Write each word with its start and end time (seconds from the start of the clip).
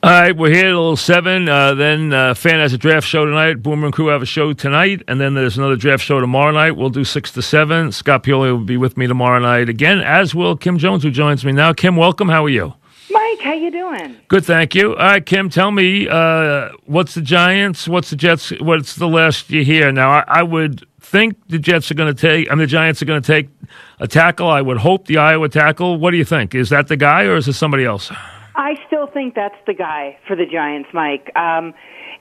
All 0.00 0.10
right, 0.10 0.36
we're 0.36 0.50
here 0.54 0.70
till 0.70 0.96
seven. 0.96 1.48
Uh, 1.48 1.74
then 1.74 2.12
uh, 2.12 2.32
fan 2.32 2.60
has 2.60 2.72
a 2.72 2.78
draft 2.78 3.04
show 3.04 3.24
tonight. 3.24 3.64
Boomer 3.64 3.86
and 3.86 3.92
crew 3.92 4.06
have 4.06 4.22
a 4.22 4.26
show 4.26 4.52
tonight, 4.52 5.02
and 5.08 5.20
then 5.20 5.34
there's 5.34 5.58
another 5.58 5.74
draft 5.74 6.04
show 6.04 6.20
tomorrow 6.20 6.52
night. 6.52 6.76
We'll 6.76 6.88
do 6.88 7.02
six 7.02 7.32
to 7.32 7.42
seven. 7.42 7.90
Scott 7.90 8.22
Pioli 8.22 8.52
will 8.52 8.64
be 8.64 8.76
with 8.76 8.96
me 8.96 9.08
tomorrow 9.08 9.40
night 9.40 9.68
again, 9.68 9.98
as 9.98 10.36
will 10.36 10.56
Kim 10.56 10.78
Jones, 10.78 11.02
who 11.02 11.10
joins 11.10 11.44
me 11.44 11.50
now. 11.50 11.72
Kim, 11.72 11.96
welcome. 11.96 12.28
How 12.28 12.44
are 12.44 12.48
you? 12.48 12.74
Mike, 13.10 13.40
how 13.40 13.54
you 13.54 13.72
doing? 13.72 14.16
Good, 14.28 14.44
thank 14.44 14.76
you. 14.76 14.90
All 14.90 15.04
right, 15.04 15.26
Kim, 15.26 15.50
tell 15.50 15.72
me 15.72 16.06
uh, 16.08 16.68
what's 16.86 17.14
the 17.14 17.22
Giants? 17.22 17.88
What's 17.88 18.10
the 18.10 18.16
Jets? 18.16 18.50
What's 18.60 18.94
the 18.94 19.08
last 19.08 19.50
you 19.50 19.64
hear? 19.64 19.90
Now, 19.90 20.10
I, 20.10 20.24
I 20.28 20.42
would 20.44 20.86
think 21.00 21.36
the 21.48 21.58
Jets 21.58 21.90
are 21.90 21.94
going 21.94 22.14
to 22.14 22.20
take. 22.20 22.48
I 22.48 22.54
mean, 22.54 22.60
the 22.60 22.66
Giants 22.68 23.02
are 23.02 23.06
going 23.06 23.20
to 23.20 23.26
take 23.26 23.48
a 23.98 24.06
tackle. 24.06 24.48
I 24.48 24.62
would 24.62 24.78
hope 24.78 25.06
the 25.08 25.16
Iowa 25.16 25.48
tackle. 25.48 25.96
What 25.96 26.12
do 26.12 26.18
you 26.18 26.24
think? 26.24 26.54
Is 26.54 26.68
that 26.68 26.86
the 26.86 26.96
guy, 26.96 27.24
or 27.24 27.34
is 27.34 27.48
it 27.48 27.54
somebody 27.54 27.84
else? 27.84 28.12
I 28.58 28.74
still 28.88 29.06
think 29.06 29.36
that's 29.36 29.56
the 29.68 29.72
guy 29.72 30.18
for 30.26 30.34
the 30.34 30.44
Giants, 30.44 30.88
Mike. 30.92 31.30
Um, 31.36 31.74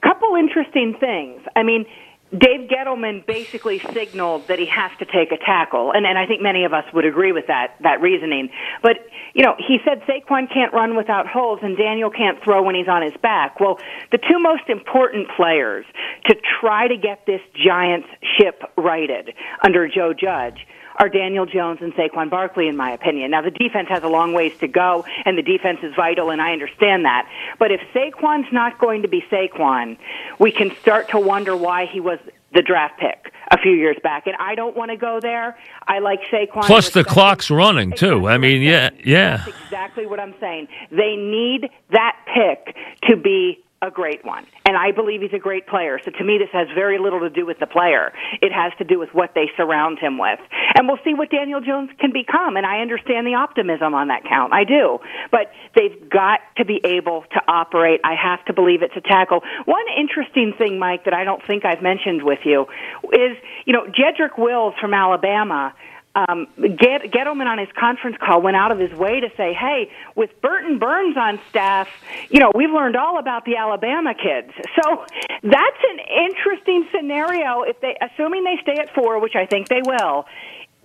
couple 0.04 0.36
interesting 0.36 0.96
things. 1.00 1.42
I 1.56 1.64
mean, 1.64 1.88
Dave 2.32 2.70
Gettleman 2.70 3.26
basically 3.26 3.80
signaled 3.80 4.48
that 4.48 4.60
he 4.60 4.68
has 4.68 4.92
to 5.00 5.06
take 5.06 5.32
a 5.32 5.38
tackle, 5.38 5.92
and, 5.94 6.06
and 6.06 6.18
I 6.18 6.28
think 6.28 6.44
many 6.44 6.66
of 6.66 6.74
us 6.74 6.84
would 6.94 7.06
agree 7.06 7.32
with 7.32 7.48
that 7.48 7.76
that 7.82 8.02
reasoning. 8.02 8.50
But 8.84 8.98
you 9.34 9.44
know, 9.44 9.56
he 9.58 9.78
said 9.84 10.02
Saquon 10.02 10.54
can't 10.54 10.74
run 10.74 10.96
without 10.96 11.26
holes, 11.26 11.60
and 11.64 11.76
Daniel 11.76 12.12
can't 12.12 12.44
throw 12.44 12.62
when 12.62 12.76
he's 12.76 12.90
on 12.90 13.02
his 13.02 13.16
back. 13.24 13.60
Well, 13.60 13.80
the 14.12 14.20
two 14.20 14.40
most 14.40 14.70
important 14.70 15.30
players 15.36 15.86
to 16.28 16.36
try 16.60 16.88
to 16.88 16.98
get 16.98 17.26
this 17.26 17.42
Giants 17.56 18.10
ship 18.38 18.62
righted 18.76 19.34
under 19.66 19.88
Joe 19.88 20.14
Judge 20.14 20.68
are 20.98 21.10
Daniel 21.10 21.46
Jones 21.46 21.80
and 21.82 21.94
Saquon 21.94 22.30
Barkley, 22.30 22.68
in 22.68 22.76
my 22.76 22.92
opinion. 22.92 23.32
Now, 23.32 23.42
the 23.42 23.52
defense 23.52 23.88
has 23.90 24.04
a 24.04 24.08
long 24.08 24.34
ways 24.34 24.58
to 24.60 24.68
go, 24.68 25.06
and 25.26 25.38
the 25.38 25.44
defense 25.44 25.80
is 25.84 25.94
vital, 25.96 26.30
and 26.30 26.42
I 26.42 26.52
understand 26.52 27.06
that. 27.06 27.30
But 27.60 27.72
if 27.72 27.82
Saquon's 27.94 28.52
not 28.52 28.80
going 28.80 29.04
to 29.04 29.08
be 29.08 29.24
Saquon, 29.32 29.98
we 30.40 30.52
can 30.52 30.76
start 30.82 31.10
to 31.10 31.20
wonder 31.20 31.56
why 31.56 31.86
he 31.86 32.00
was 32.00 32.20
the 32.54 32.62
draft 32.62 33.00
pick 33.00 33.32
a 33.52 33.58
few 33.58 33.74
years 33.74 33.98
back. 34.02 34.26
And 34.26 34.36
I 34.40 34.56
don't 34.56 34.76
want 34.76 34.92
to 34.92 34.98
go 34.98 35.20
there. 35.22 35.58
I 35.88 36.00
like 36.00 36.22
Saquon. 36.32 36.64
Plus, 36.64 36.90
the 36.90 37.04
clock's 37.04 37.52
running, 37.52 37.92
too. 37.92 38.28
I 38.28 38.38
mean, 38.38 38.62
yeah, 38.62 38.90
yeah. 39.04 39.38
That's 39.38 39.58
exactly 39.66 40.06
what 40.06 40.20
I'm 40.20 40.34
saying. 40.40 40.68
They 40.90 41.16
need 41.16 41.70
that 41.92 42.18
pick 42.34 42.76
to 43.10 43.16
be 43.16 43.64
a 43.82 43.92
great 43.92 44.26
one. 44.26 44.46
And 44.66 44.76
I 44.76 44.92
believe 44.92 45.22
he's 45.22 45.34
a 45.34 45.40
great 45.40 45.68
player. 45.68 46.00
So 46.04 46.12
to 46.12 46.24
me, 46.24 46.40
this 46.40 46.50
has 46.52 46.68
very 46.74 46.98
little 46.98 47.20
to 47.20 47.30
do 47.30 47.46
with 47.46 47.60
the 47.60 47.68
player. 47.68 48.12
It 48.42 48.52
has 48.52 48.74
to 48.80 48.84
do 48.84 48.98
with 48.98 49.10
what 49.14 49.32
they 49.36 49.50
surround 49.56 50.00
him 50.00 50.18
with. 50.18 50.40
And 50.76 50.88
we'll 50.88 51.00
see 51.04 51.14
what 51.14 51.30
Daniel 51.30 51.62
Jones 51.62 51.92
can 52.00 52.12
become. 52.12 52.58
And 52.58 52.66
I 52.66 52.80
understand 52.80 53.28
the 53.28 53.36
optimism 53.36 53.94
on 53.94 54.08
that 54.08 54.24
count. 54.24 54.52
I 54.52 54.64
do. 54.64 54.98
But 55.32 55.52
they've 55.76 56.10
got 56.10 56.40
to 56.58 56.66
be 56.66 56.82
able 56.84 57.24
to 57.34 57.42
operate. 57.48 58.02
I 58.04 58.16
have 58.16 58.44
to 58.46 58.54
believe 58.54 58.82
it's 58.82 58.98
a 58.98 59.02
tackle. 59.02 59.42
One 59.66 59.86
interesting 59.96 60.54
thing, 60.58 60.80
Mike, 60.80 61.06
that 61.06 61.14
I 61.14 61.24
don't 61.24 61.46
think 61.46 61.64
I've 61.64 61.84
mentioned 61.84 62.24
with 62.24 62.40
you 62.46 62.66
is, 63.14 63.38
you 63.66 63.74
know, 63.74 63.86
Jedrick 63.86 64.38
Wills 64.38 64.74
from 64.82 64.94
Alabama 64.94 65.74
um, 66.18 66.48
Get, 66.58 67.12
Gettleman 67.12 67.46
on 67.46 67.60
his 67.60 67.68
conference 67.78 68.18
call 68.20 68.42
went 68.42 68.58
out 68.58 68.72
of 68.72 68.80
his 68.80 68.92
way 68.98 69.20
to 69.20 69.30
say, 69.38 69.54
"Hey, 69.54 69.92
with 70.16 70.30
Burton 70.42 70.80
Burns 70.80 71.16
on 71.16 71.40
staff, 71.50 71.88
you 72.30 72.40
know 72.40 72.52
we've 72.56 72.72
learned 72.72 72.96
all 72.96 73.20
about 73.20 73.46
the 73.46 73.56
Alabama 73.56 74.14
kids." 74.16 74.52
So 74.82 75.06
that's 75.44 75.82
an 75.92 76.00
interesting 76.26 76.88
scenario. 76.92 77.64
If 77.64 77.80
they, 77.82 77.96
assuming 78.02 78.44
they 78.44 78.58
stay 78.62 78.82
at 78.82 78.94
four, 78.96 79.20
which 79.20 79.36
I 79.36 79.46
think 79.46 79.68
they 79.68 79.82
will, 79.86 80.26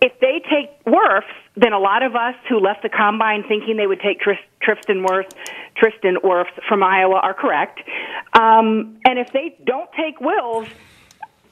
if 0.02 0.18
they 0.20 0.42
take 0.50 0.84
Wirfs, 0.84 1.22
then 1.56 1.72
a 1.72 1.78
lot 1.78 2.02
of 2.02 2.16
us 2.16 2.34
who 2.48 2.58
left 2.58 2.82
the 2.82 2.88
combine 2.88 3.44
thinking 3.46 3.76
they 3.76 3.86
would 3.86 4.00
take 4.00 4.20
Tristan 4.20 5.06
Wirfs, 5.06 5.32
Tristan 5.76 6.16
Wirfs 6.24 6.52
from 6.68 6.82
Iowa 6.82 7.20
are 7.22 7.34
correct. 7.34 7.80
Um, 8.32 8.98
and 9.06 9.18
if 9.18 9.32
they 9.32 9.56
don't 9.64 9.88
take 9.92 10.20
Wills, 10.20 10.66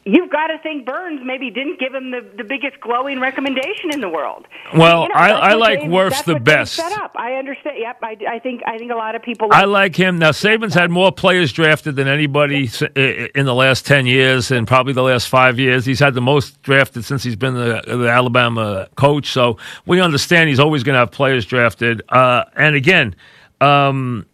you've 0.04 0.30
got 0.30 0.48
to 0.48 0.58
think 0.58 0.86
Burns 0.86 1.20
maybe 1.24 1.50
didn't 1.50 1.78
give 1.78 1.94
him 1.94 2.10
the, 2.10 2.20
the 2.36 2.44
biggest 2.44 2.80
glowing 2.80 3.20
recommendation 3.20 3.92
in 3.92 4.00
the 4.00 4.08
world. 4.08 4.46
Well, 4.74 5.02
you 5.02 5.08
know, 5.08 5.14
I, 5.14 5.28
I 5.30 5.54
like 5.54 5.80
Wirfs 5.80 6.24
the 6.24 6.40
best. 6.40 6.74
Set 6.74 6.92
up. 6.92 7.12
I 7.16 7.34
understand. 7.34 7.76
Yep, 7.78 7.98
I, 8.02 8.16
I 8.28 8.38
think 8.38 8.62
I 8.66 8.78
think 8.78 8.90
a 8.90 8.96
lot 8.96 9.14
of 9.14 9.22
people. 9.22 9.48
Like 9.48 9.62
I 9.62 9.64
like 9.66 9.96
him. 9.96 10.18
Now 10.18 10.30
Saban's 10.30 10.74
had 10.74 10.90
more 10.90 11.12
players 11.12 11.52
drafted 11.52 11.96
than 11.96 12.08
anybody 12.08 12.70
in 12.96 13.46
the 13.46 13.54
last 13.54 13.86
ten 13.86 14.06
years, 14.06 14.50
and 14.50 14.66
probably 14.66 14.92
the 14.92 15.02
last 15.02 15.28
five 15.28 15.58
years. 15.58 15.84
He's 15.84 16.00
had 16.00 16.14
the 16.14 16.20
most 16.20 16.62
drafted 16.62 17.04
since 17.04 17.22
he's 17.22 17.36
been 17.36 17.54
the, 17.54 17.82
the 17.86 18.08
Alabama 18.08 18.88
coach. 18.96 19.30
So 19.30 19.58
we 19.86 20.00
understand 20.00 20.48
he's 20.48 20.60
always 20.60 20.82
going 20.82 20.94
to 20.94 21.00
have 21.00 21.10
players 21.10 21.44
drafted. 21.44 22.02
Uh, 22.08 22.44
and 22.56 22.74
again, 22.74 23.14
um, 23.60 24.26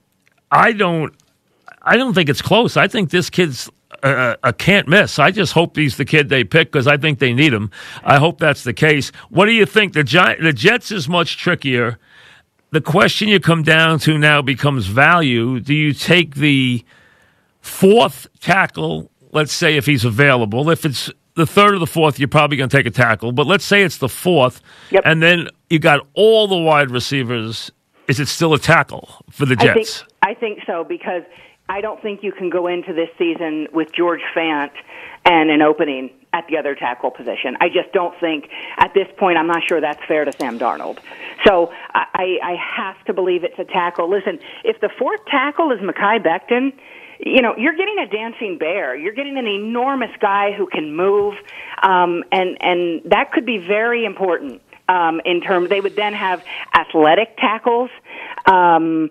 I 0.50 0.72
don't. 0.72 1.12
I 1.88 1.96
don't 1.96 2.14
think 2.14 2.28
it's 2.28 2.42
close. 2.42 2.76
I 2.76 2.88
think 2.88 3.10
this 3.10 3.30
kid's 3.30 3.70
a, 4.02 4.36
a, 4.42 4.52
can't 4.52 4.88
miss. 4.88 5.18
I 5.18 5.30
just 5.30 5.52
hope 5.52 5.76
he's 5.76 5.96
the 5.96 6.04
kid 6.04 6.28
they 6.28 6.44
pick 6.44 6.72
because 6.72 6.86
I 6.86 6.96
think 6.96 7.18
they 7.18 7.32
need 7.32 7.52
him. 7.52 7.70
I 8.04 8.18
hope 8.18 8.38
that's 8.38 8.64
the 8.64 8.72
case. 8.72 9.10
What 9.30 9.46
do 9.46 9.52
you 9.52 9.66
think? 9.66 9.92
The 9.92 10.04
Gi- 10.04 10.40
the 10.40 10.52
Jets 10.52 10.90
is 10.90 11.08
much 11.08 11.36
trickier. 11.36 11.98
The 12.70 12.80
question 12.80 13.28
you 13.28 13.40
come 13.40 13.62
down 13.62 13.98
to 14.00 14.18
now 14.18 14.42
becomes 14.42 14.86
value. 14.86 15.60
Do 15.60 15.74
you 15.74 15.92
take 15.92 16.34
the 16.34 16.84
fourth 17.60 18.26
tackle? 18.40 19.10
Let's 19.32 19.52
say 19.52 19.76
if 19.76 19.86
he's 19.86 20.04
available. 20.04 20.68
If 20.70 20.84
it's 20.84 21.10
the 21.34 21.46
third 21.46 21.74
or 21.74 21.78
the 21.78 21.86
fourth, 21.86 22.18
you're 22.18 22.28
probably 22.28 22.56
going 22.56 22.68
to 22.68 22.76
take 22.76 22.86
a 22.86 22.90
tackle. 22.90 23.32
But 23.32 23.46
let's 23.46 23.64
say 23.64 23.82
it's 23.82 23.98
the 23.98 24.08
fourth, 24.08 24.60
yep. 24.90 25.02
and 25.04 25.22
then 25.22 25.48
you 25.70 25.78
got 25.78 26.06
all 26.14 26.48
the 26.48 26.56
wide 26.56 26.90
receivers. 26.90 27.70
Is 28.08 28.20
it 28.20 28.28
still 28.28 28.54
a 28.54 28.58
tackle 28.58 29.24
for 29.30 29.46
the 29.46 29.56
Jets? 29.56 30.04
I 30.22 30.34
think, 30.34 30.36
I 30.36 30.40
think 30.40 30.58
so 30.66 30.84
because 30.84 31.22
I 31.68 31.80
don't 31.80 32.00
think 32.00 32.22
you 32.22 32.32
can 32.32 32.50
go 32.50 32.66
into 32.66 32.92
this 32.92 33.08
season 33.18 33.68
with 33.72 33.92
George 33.92 34.20
Fant 34.34 34.70
and 35.24 35.50
an 35.50 35.62
opening 35.62 36.10
at 36.32 36.46
the 36.48 36.58
other 36.58 36.74
tackle 36.74 37.10
position. 37.10 37.56
I 37.60 37.68
just 37.68 37.92
don't 37.92 38.18
think 38.20 38.48
at 38.76 38.92
this 38.94 39.08
point. 39.18 39.38
I'm 39.38 39.46
not 39.46 39.62
sure 39.66 39.80
that's 39.80 40.04
fair 40.06 40.24
to 40.24 40.32
Sam 40.32 40.58
Darnold. 40.58 40.98
So 41.44 41.72
I, 41.92 42.38
I 42.42 42.56
have 42.76 43.02
to 43.06 43.12
believe 43.12 43.42
it's 43.42 43.58
a 43.58 43.64
tackle. 43.64 44.08
Listen, 44.08 44.38
if 44.64 44.80
the 44.80 44.90
fourth 44.98 45.20
tackle 45.26 45.72
is 45.72 45.80
Mekhi 45.80 46.24
Becton, 46.24 46.72
you 47.18 47.40
know 47.40 47.54
you're 47.56 47.74
getting 47.74 47.98
a 47.98 48.06
dancing 48.06 48.58
bear. 48.58 48.94
You're 48.94 49.14
getting 49.14 49.38
an 49.38 49.46
enormous 49.46 50.10
guy 50.20 50.52
who 50.52 50.66
can 50.66 50.94
move, 50.94 51.34
um, 51.82 52.22
and 52.30 52.58
and 52.60 53.02
that 53.10 53.32
could 53.32 53.46
be 53.46 53.58
very 53.58 54.04
important 54.04 54.60
um, 54.88 55.20
in 55.24 55.40
terms. 55.40 55.70
They 55.70 55.80
would 55.80 55.96
then 55.96 56.12
have 56.12 56.44
athletic 56.74 57.36
tackles. 57.38 57.90
Um, 58.44 59.10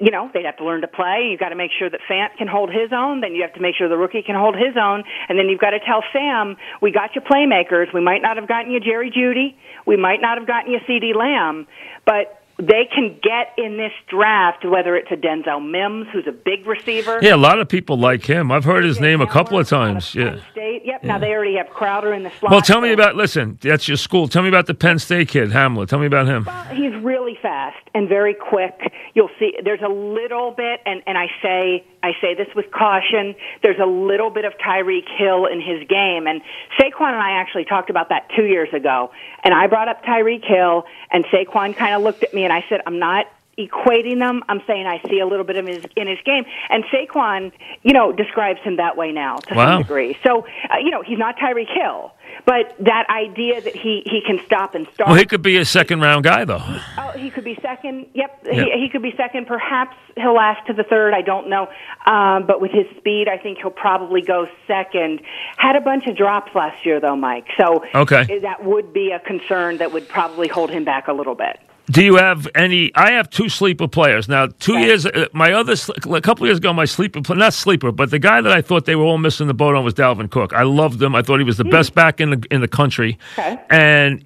you 0.00 0.10
know, 0.10 0.30
they'd 0.32 0.44
have 0.44 0.56
to 0.58 0.64
learn 0.64 0.80
to 0.80 0.88
play. 0.88 1.28
You've 1.30 1.40
got 1.40 1.50
to 1.50 1.56
make 1.56 1.70
sure 1.76 1.90
that 1.90 2.00
Fant 2.10 2.36
can 2.38 2.48
hold 2.48 2.70
his 2.70 2.92
own. 2.92 3.20
Then 3.20 3.34
you 3.34 3.42
have 3.42 3.54
to 3.54 3.60
make 3.60 3.74
sure 3.76 3.88
the 3.88 3.96
rookie 3.96 4.22
can 4.22 4.34
hold 4.34 4.54
his 4.54 4.76
own. 4.80 5.04
And 5.28 5.38
then 5.38 5.48
you've 5.48 5.60
got 5.60 5.70
to 5.70 5.80
tell 5.80 6.02
Sam, 6.12 6.56
we 6.80 6.90
got 6.90 7.14
you 7.14 7.20
playmakers. 7.20 7.92
We 7.92 8.00
might 8.00 8.22
not 8.22 8.36
have 8.36 8.48
gotten 8.48 8.70
you 8.72 8.80
Jerry 8.80 9.10
Jeudy. 9.10 9.54
We 9.86 9.96
might 9.96 10.20
not 10.20 10.38
have 10.38 10.46
gotten 10.46 10.72
you 10.72 10.78
CeeDee 10.88 11.14
Lamb. 11.14 11.66
But 12.04 12.40
they 12.58 12.88
can 12.92 13.18
get 13.22 13.52
in 13.58 13.76
this 13.76 13.92
draft, 14.08 14.64
whether 14.64 14.96
it's 14.96 15.10
a 15.10 15.16
Denzel 15.16 15.60
Mims, 15.60 16.06
who's 16.12 16.26
a 16.26 16.32
big 16.32 16.66
receiver. 16.66 17.18
Yeah, 17.20 17.34
a 17.34 17.36
lot 17.36 17.60
of 17.60 17.68
people 17.68 17.98
like 17.98 18.24
him. 18.24 18.50
I've 18.50 18.64
heard 18.64 18.84
his 18.84 18.98
name 18.98 19.20
a 19.20 19.26
couple 19.26 19.58
of 19.58 19.68
times. 19.68 20.14
Yeah. 20.14 20.38
State. 20.52 20.82
Yep. 20.84 21.00
Yeah. 21.02 21.08
Now 21.08 21.18
they 21.18 21.32
already 21.32 21.56
have 21.56 21.68
Crowder 21.68 22.14
in 22.14 22.22
the 22.22 22.30
slot. 22.38 22.52
Well, 22.52 22.62
tell 22.62 22.80
me 22.80 22.92
about. 22.92 23.14
Listen, 23.14 23.58
that's 23.60 23.88
your 23.88 23.98
school. 23.98 24.26
Tell 24.26 24.42
me 24.42 24.48
about 24.48 24.66
the 24.66 24.74
Penn 24.74 24.98
State 24.98 25.28
kid, 25.28 25.50
Hamler. 25.50 25.86
Tell 25.86 25.98
me 25.98 26.06
about 26.06 26.26
him. 26.26 26.44
Well, 26.44 26.64
he's 26.66 26.94
really 27.02 27.38
fast 27.42 27.76
and 27.94 28.08
very 28.08 28.34
quick. 28.34 28.92
You'll 29.14 29.30
see. 29.38 29.52
There's 29.62 29.82
a 29.82 29.92
little 29.92 30.52
bit, 30.52 30.80
and 30.86 31.02
and 31.06 31.18
I 31.18 31.26
say 31.42 31.84
I 32.02 32.12
say 32.22 32.34
this 32.34 32.48
with 32.56 32.70
caution. 32.70 33.34
There's 33.62 33.80
a 33.82 33.86
little 33.86 34.30
bit 34.30 34.46
of 34.46 34.54
Tyreek 34.64 35.08
Hill 35.18 35.44
in 35.44 35.60
his 35.60 35.86
game, 35.88 36.26
and 36.26 36.40
Saquon 36.80 37.12
and 37.12 37.22
I 37.22 37.32
actually 37.32 37.66
talked 37.66 37.90
about 37.90 38.08
that 38.08 38.30
two 38.34 38.44
years 38.44 38.72
ago. 38.72 39.10
And 39.44 39.52
I 39.52 39.66
brought 39.66 39.88
up 39.88 40.02
Tyreek 40.04 40.44
Hill, 40.44 40.84
and 41.10 41.24
Saquon 41.26 41.76
kind 41.76 41.94
of 41.94 42.02
looked 42.02 42.22
at 42.22 42.32
me 42.32 42.45
and 42.46 42.52
I 42.52 42.64
said, 42.68 42.80
I'm 42.86 43.00
not 43.00 43.26
equating 43.58 44.18
them. 44.18 44.42
I'm 44.48 44.60
saying 44.66 44.86
I 44.86 45.00
see 45.08 45.18
a 45.18 45.26
little 45.26 45.44
bit 45.44 45.56
of 45.56 45.66
his 45.66 45.84
in 45.96 46.06
his 46.06 46.18
game, 46.24 46.44
and 46.68 46.84
Saquon, 46.84 47.52
you 47.82 47.92
know, 47.92 48.12
describes 48.12 48.60
him 48.60 48.76
that 48.76 48.96
way 48.96 49.12
now 49.12 49.36
to 49.36 49.54
wow. 49.54 49.76
some 49.76 49.82
degree. 49.82 50.16
So, 50.22 50.46
uh, 50.70 50.78
you 50.78 50.90
know, 50.90 51.02
he's 51.02 51.18
not 51.18 51.38
Tyreek 51.38 51.72
Hill, 51.72 52.12
but 52.44 52.76
that 52.80 53.06
idea 53.08 53.60
that 53.60 53.74
he 53.74 54.02
he 54.04 54.20
can 54.26 54.44
stop 54.44 54.74
and 54.74 54.86
start. 54.92 55.08
Well, 55.08 55.18
he 55.18 55.24
could 55.24 55.42
be 55.42 55.56
a 55.56 55.64
second 55.64 56.00
round 56.00 56.24
guy, 56.24 56.44
though. 56.44 56.62
Oh, 56.98 57.12
he 57.16 57.30
could 57.30 57.44
be 57.44 57.58
second. 57.62 58.06
Yep, 58.12 58.44
yep. 58.44 58.54
He, 58.54 58.80
he 58.82 58.88
could 58.90 59.02
be 59.02 59.14
second. 59.16 59.46
Perhaps 59.46 59.96
he'll 60.16 60.34
last 60.34 60.66
to 60.66 60.74
the 60.74 60.84
third. 60.84 61.14
I 61.14 61.22
don't 61.22 61.48
know, 61.48 61.68
um, 62.04 62.46
but 62.46 62.60
with 62.60 62.72
his 62.72 62.86
speed, 62.98 63.26
I 63.28 63.38
think 63.38 63.58
he'll 63.58 63.70
probably 63.70 64.20
go 64.20 64.48
second. 64.66 65.22
Had 65.56 65.76
a 65.76 65.80
bunch 65.80 66.06
of 66.06 66.16
drops 66.16 66.54
last 66.54 66.84
year, 66.84 67.00
though, 67.00 67.16
Mike. 67.16 67.46
So 67.56 67.84
okay, 67.94 68.40
that 68.40 68.64
would 68.64 68.92
be 68.92 69.12
a 69.12 69.18
concern 69.18 69.78
that 69.78 69.92
would 69.92 70.08
probably 70.08 70.48
hold 70.48 70.70
him 70.70 70.84
back 70.84 71.08
a 71.08 71.12
little 71.14 71.34
bit. 71.34 71.58
Do 71.90 72.02
you 72.02 72.16
have 72.16 72.48
any? 72.54 72.92
I 72.94 73.12
have 73.12 73.30
two 73.30 73.48
sleeper 73.48 73.86
players 73.86 74.28
now. 74.28 74.46
Two 74.46 74.74
okay. 74.74 74.86
years, 74.86 75.06
uh, 75.06 75.26
my 75.32 75.52
other 75.52 75.74
a 76.10 76.20
couple 76.20 76.46
years 76.46 76.58
ago, 76.58 76.72
my 76.72 76.84
sleeper, 76.84 77.20
not 77.34 77.54
sleeper, 77.54 77.92
but 77.92 78.10
the 78.10 78.18
guy 78.18 78.40
that 78.40 78.52
I 78.52 78.60
thought 78.60 78.86
they 78.86 78.96
were 78.96 79.04
all 79.04 79.18
missing 79.18 79.46
the 79.46 79.54
boat 79.54 79.76
on 79.76 79.84
was 79.84 79.94
Dalvin 79.94 80.30
Cook. 80.30 80.52
I 80.52 80.64
loved 80.64 81.00
him. 81.00 81.14
I 81.14 81.22
thought 81.22 81.38
he 81.38 81.44
was 81.44 81.58
the 81.58 81.64
mm. 81.64 81.70
best 81.70 81.94
back 81.94 82.20
in 82.20 82.30
the 82.30 82.46
in 82.50 82.60
the 82.60 82.68
country, 82.68 83.18
okay. 83.38 83.58
and 83.70 84.24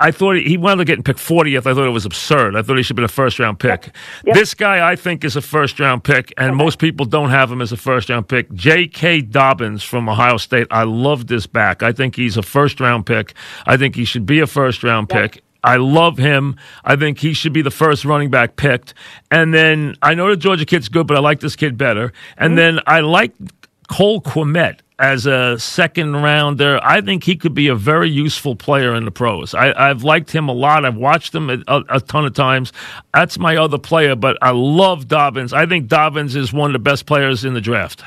I 0.00 0.10
thought 0.12 0.36
he, 0.36 0.56
wound 0.56 0.80
up 0.80 0.86
getting 0.86 1.04
picked 1.04 1.18
40th. 1.18 1.58
I 1.58 1.74
thought 1.74 1.86
it 1.86 1.90
was 1.90 2.06
absurd. 2.06 2.56
I 2.56 2.62
thought 2.62 2.78
he 2.78 2.82
should 2.82 2.94
have 2.94 2.96
been 2.96 3.04
a 3.04 3.08
first 3.08 3.38
round 3.38 3.58
pick. 3.58 3.94
Yep. 4.24 4.34
This 4.34 4.54
guy, 4.54 4.90
I 4.90 4.96
think, 4.96 5.24
is 5.24 5.36
a 5.36 5.42
first 5.42 5.78
round 5.78 6.04
pick, 6.04 6.32
and 6.38 6.56
most 6.56 6.78
people 6.78 7.04
don't 7.04 7.30
have 7.30 7.52
him 7.52 7.60
as 7.60 7.70
a 7.70 7.76
first 7.76 8.08
round 8.08 8.26
pick. 8.26 8.50
J.K. 8.54 9.22
Dobbins 9.22 9.82
from 9.82 10.08
Ohio 10.08 10.38
State. 10.38 10.66
I 10.70 10.84
love 10.84 11.26
this 11.26 11.46
back. 11.46 11.82
I 11.82 11.92
think 11.92 12.16
he's 12.16 12.38
a 12.38 12.42
first 12.42 12.80
round 12.80 13.04
pick. 13.04 13.34
I 13.66 13.76
think 13.76 13.94
he 13.94 14.06
should 14.06 14.24
be 14.24 14.40
a 14.40 14.46
first 14.46 14.82
round 14.82 15.10
Yep. 15.10 15.32
pick. 15.32 15.44
I 15.62 15.76
love 15.76 16.18
him. 16.18 16.56
I 16.84 16.96
think 16.96 17.18
he 17.18 17.32
should 17.32 17.52
be 17.52 17.62
the 17.62 17.70
first 17.70 18.04
running 18.04 18.30
back 18.30 18.56
picked. 18.56 18.94
And 19.30 19.52
then 19.52 19.96
I 20.02 20.14
know 20.14 20.30
the 20.30 20.36
Georgia 20.36 20.64
kid's 20.64 20.88
good, 20.88 21.06
but 21.06 21.16
I 21.16 21.20
like 21.20 21.40
this 21.40 21.56
kid 21.56 21.76
better. 21.76 22.12
And 22.36 22.50
mm-hmm. 22.50 22.56
then 22.56 22.80
I 22.86 23.00
like 23.00 23.32
Cole 23.88 24.20
Kmet 24.20 24.80
as 25.00 25.24
a 25.24 25.58
second 25.58 26.14
rounder. 26.14 26.78
I 26.82 27.00
think 27.00 27.24
he 27.24 27.34
could 27.34 27.54
be 27.54 27.68
a 27.68 27.74
very 27.74 28.10
useful 28.10 28.54
player 28.54 28.94
in 28.94 29.06
the 29.06 29.10
pros. 29.10 29.54
I, 29.54 29.72
I've 29.72 30.04
liked 30.04 30.30
him 30.30 30.48
a 30.48 30.52
lot. 30.52 30.84
I've 30.84 30.96
watched 30.96 31.34
him 31.34 31.48
a, 31.48 31.82
a 31.88 32.00
ton 32.00 32.26
of 32.26 32.34
times. 32.34 32.72
That's 33.14 33.38
my 33.38 33.56
other 33.56 33.78
player, 33.78 34.14
but 34.14 34.36
I 34.42 34.50
love 34.50 35.08
Dobbins. 35.08 35.54
I 35.54 35.64
think 35.64 35.88
Dobbins 35.88 36.36
is 36.36 36.52
one 36.52 36.68
of 36.68 36.74
the 36.74 36.78
best 36.78 37.06
players 37.06 37.46
in 37.46 37.54
the 37.54 37.62
draft. 37.62 38.02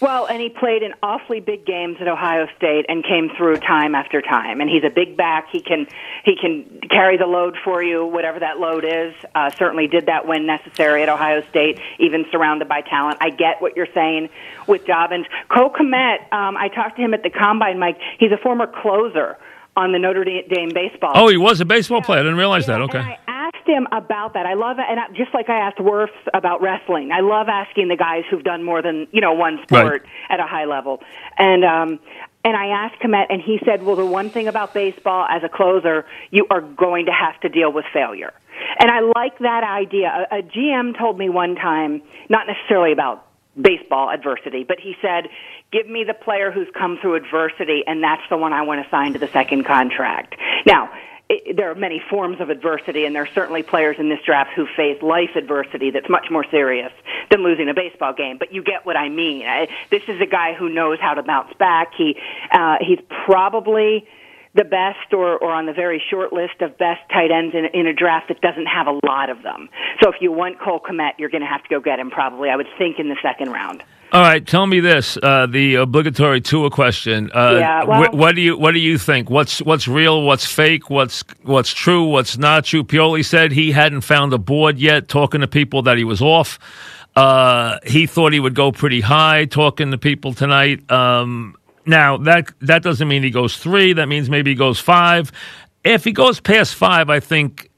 Well, 0.00 0.26
and 0.26 0.40
he 0.40 0.48
played 0.48 0.82
in 0.84 0.94
awfully 1.02 1.40
big 1.40 1.66
games 1.66 1.96
at 2.00 2.06
Ohio 2.06 2.46
State 2.56 2.86
and 2.88 3.02
came 3.02 3.30
through 3.36 3.56
time 3.56 3.96
after 3.96 4.22
time. 4.22 4.60
And 4.60 4.70
he's 4.70 4.84
a 4.84 4.90
big 4.90 5.16
back. 5.16 5.48
He 5.50 5.60
can 5.60 5.88
he 6.24 6.36
can 6.36 6.80
carry 6.88 7.16
the 7.16 7.26
load 7.26 7.56
for 7.64 7.82
you, 7.82 8.06
whatever 8.06 8.38
that 8.38 8.60
load 8.60 8.84
is. 8.84 9.14
Uh, 9.34 9.50
certainly 9.50 9.88
did 9.88 10.06
that 10.06 10.26
when 10.26 10.46
necessary 10.46 11.02
at 11.02 11.08
Ohio 11.08 11.42
State, 11.50 11.80
even 11.98 12.26
surrounded 12.30 12.68
by 12.68 12.82
talent. 12.82 13.18
I 13.20 13.30
get 13.30 13.60
what 13.60 13.76
you're 13.76 13.92
saying 13.92 14.28
with 14.68 14.86
Dobbins. 14.86 15.26
Cole 15.48 15.70
Kmet, 15.70 16.32
um, 16.32 16.56
I 16.56 16.68
talked 16.68 16.96
to 16.96 17.02
him 17.02 17.12
at 17.12 17.24
the 17.24 17.30
combine, 17.30 17.80
Mike. 17.80 17.98
He's 18.18 18.30
a 18.30 18.38
former 18.38 18.68
closer 18.68 19.36
on 19.78 19.92
the 19.92 19.98
Notre 19.98 20.24
Dame 20.24 20.70
baseball. 20.74 21.12
Oh, 21.14 21.28
he 21.28 21.36
was 21.36 21.60
a 21.60 21.64
baseball 21.64 22.02
player. 22.02 22.18
I 22.20 22.22
didn't 22.24 22.36
realize 22.38 22.66
Yeah, 22.66 22.78
that. 22.78 22.82
Okay. 22.82 22.98
I 22.98 23.16
asked 23.28 23.66
him 23.66 23.86
about 23.92 24.34
that. 24.34 24.44
I 24.44 24.54
love 24.54 24.78
it, 24.80 24.84
and 24.90 24.98
I, 24.98 25.06
just 25.16 25.32
like 25.32 25.48
I 25.48 25.58
asked 25.58 25.78
Wirfs 25.78 26.08
about 26.34 26.60
wrestling, 26.60 27.12
I 27.12 27.20
love 27.20 27.48
asking 27.48 27.86
the 27.88 27.96
guys 27.96 28.24
who've 28.28 28.42
done 28.42 28.64
more 28.64 28.82
than 28.82 29.06
you 29.12 29.20
know 29.20 29.32
one 29.34 29.60
sport 29.62 30.04
at 30.28 30.40
a 30.40 30.46
high 30.46 30.64
level. 30.64 31.00
And 31.38 31.64
um, 31.64 32.00
and 32.44 32.56
I 32.56 32.66
asked 32.66 33.00
Kmet, 33.00 33.26
and 33.30 33.40
he 33.40 33.60
said, 33.64 33.84
"Well, 33.84 33.94
the 33.96 34.04
one 34.04 34.30
thing 34.30 34.48
about 34.48 34.74
baseball 34.74 35.26
as 35.30 35.42
a 35.44 35.48
closer, 35.48 36.04
you 36.30 36.46
are 36.50 36.60
going 36.60 37.06
to 37.06 37.12
have 37.12 37.38
to 37.42 37.48
deal 37.48 37.72
with 37.72 37.84
failure." 37.92 38.32
And 38.80 38.90
I 38.90 39.00
like 39.00 39.38
that 39.38 39.62
idea. 39.62 40.26
A, 40.32 40.38
a 40.38 40.42
GM 40.42 40.98
told 40.98 41.16
me 41.16 41.28
one 41.28 41.54
time, 41.54 42.02
not 42.28 42.48
necessarily 42.48 42.90
about 42.92 43.27
baseball 43.60 44.10
adversity, 44.10 44.64
but 44.64 44.78
he 44.80 44.94
said, 45.02 45.28
"Give 45.72 45.88
me 45.88 46.04
the 46.04 46.14
player 46.14 46.50
who's 46.50 46.68
come 46.74 46.98
through 47.00 47.16
adversity, 47.16 47.84
and 47.86 48.02
that's 48.02 48.22
the 48.30 48.36
one 48.36 48.52
I 48.52 48.62
want 48.62 48.84
to 48.84 48.90
sign 48.90 49.12
to 49.14 49.18
the 49.18 49.28
second 49.28 49.64
contract." 49.64 50.36
Now, 50.66 50.90
it, 51.28 51.56
there 51.56 51.70
are 51.70 51.74
many 51.74 52.00
forms 52.10 52.40
of 52.40 52.50
adversity, 52.50 53.04
and 53.04 53.14
there 53.14 53.22
are 53.22 53.34
certainly 53.34 53.62
players 53.62 53.96
in 53.98 54.08
this 54.08 54.20
draft 54.24 54.50
who 54.54 54.66
face 54.76 55.00
life 55.02 55.36
adversity 55.36 55.90
that's 55.90 56.08
much 56.08 56.26
more 56.30 56.44
serious 56.50 56.92
than 57.30 57.42
losing 57.42 57.68
a 57.68 57.74
baseball 57.74 58.14
game. 58.14 58.38
But 58.38 58.52
you 58.52 58.62
get 58.62 58.86
what 58.86 58.96
I 58.96 59.08
mean. 59.08 59.46
I, 59.46 59.68
this 59.90 60.02
is 60.08 60.20
a 60.20 60.26
guy 60.26 60.54
who 60.54 60.68
knows 60.68 60.98
how 61.00 61.14
to 61.14 61.22
bounce 61.22 61.52
back. 61.58 61.92
He 61.96 62.16
uh, 62.50 62.76
he's 62.80 63.00
probably 63.26 64.06
the 64.58 64.64
best 64.64 65.12
or, 65.12 65.38
or 65.38 65.52
on 65.52 65.66
the 65.66 65.72
very 65.72 66.02
short 66.10 66.32
list 66.32 66.60
of 66.60 66.76
best 66.78 67.00
tight 67.12 67.30
ends 67.30 67.54
in, 67.54 67.66
in 67.78 67.86
a 67.86 67.92
draft 67.94 68.26
that 68.28 68.40
doesn't 68.40 68.66
have 68.66 68.86
a 68.88 68.98
lot 69.06 69.30
of 69.30 69.42
them. 69.42 69.68
So 70.02 70.10
if 70.10 70.16
you 70.20 70.32
want 70.32 70.58
Cole 70.60 70.80
Kmet, 70.80 71.12
you're 71.18 71.30
going 71.30 71.42
to 71.42 71.46
have 71.46 71.62
to 71.62 71.68
go 71.68 71.80
get 71.80 71.98
him 72.00 72.10
probably, 72.10 72.50
I 72.50 72.56
would 72.56 72.66
think, 72.76 72.98
in 72.98 73.08
the 73.08 73.16
second 73.22 73.52
round. 73.52 73.82
All 74.10 74.22
right, 74.22 74.44
tell 74.46 74.66
me 74.66 74.80
this: 74.80 75.18
uh, 75.22 75.46
the 75.46 75.74
obligatory 75.76 76.40
Tua 76.40 76.70
question. 76.70 77.30
Uh, 77.32 77.56
Yeah, 77.60 77.84
well- 77.84 78.04
wh- 78.10 78.14
what 78.14 78.34
do 78.34 78.40
you 78.40 78.56
what 78.56 78.72
do 78.72 78.78
you 78.80 78.96
think? 78.96 79.28
What's 79.28 79.58
what's 79.60 79.86
real? 79.86 80.22
What's 80.22 80.46
fake? 80.46 80.88
What's 80.88 81.22
what's 81.42 81.72
true? 81.74 82.04
What's 82.04 82.38
not 82.38 82.64
true? 82.64 82.84
Pioli 82.84 83.22
said 83.22 83.52
he 83.52 83.70
hadn't 83.72 84.00
found 84.00 84.32
a 84.32 84.38
board 84.38 84.78
yet. 84.78 85.08
Talking 85.08 85.42
to 85.42 85.46
people 85.46 85.82
that 85.82 85.98
he 85.98 86.04
was 86.04 86.22
off. 86.22 86.58
Uh, 87.14 87.78
he 87.84 88.06
thought 88.06 88.32
he 88.32 88.40
would 88.40 88.54
go 88.54 88.72
pretty 88.72 89.02
high. 89.02 89.44
Talking 89.44 89.90
to 89.90 89.98
people 89.98 90.32
tonight. 90.32 90.90
Um, 90.90 91.54
now 91.86 92.16
that 92.18 92.48
that 92.60 92.82
doesn't 92.82 93.08
mean 93.08 93.22
he 93.22 93.30
goes 93.30 93.56
three. 93.56 93.92
That 93.92 94.06
means 94.08 94.28
maybe 94.30 94.50
he 94.50 94.54
goes 94.56 94.78
five. 94.80 95.32
If 95.84 96.04
he 96.04 96.12
goes 96.12 96.40
past 96.40 96.74
five, 96.74 97.08
I 97.10 97.20
think 97.20 97.70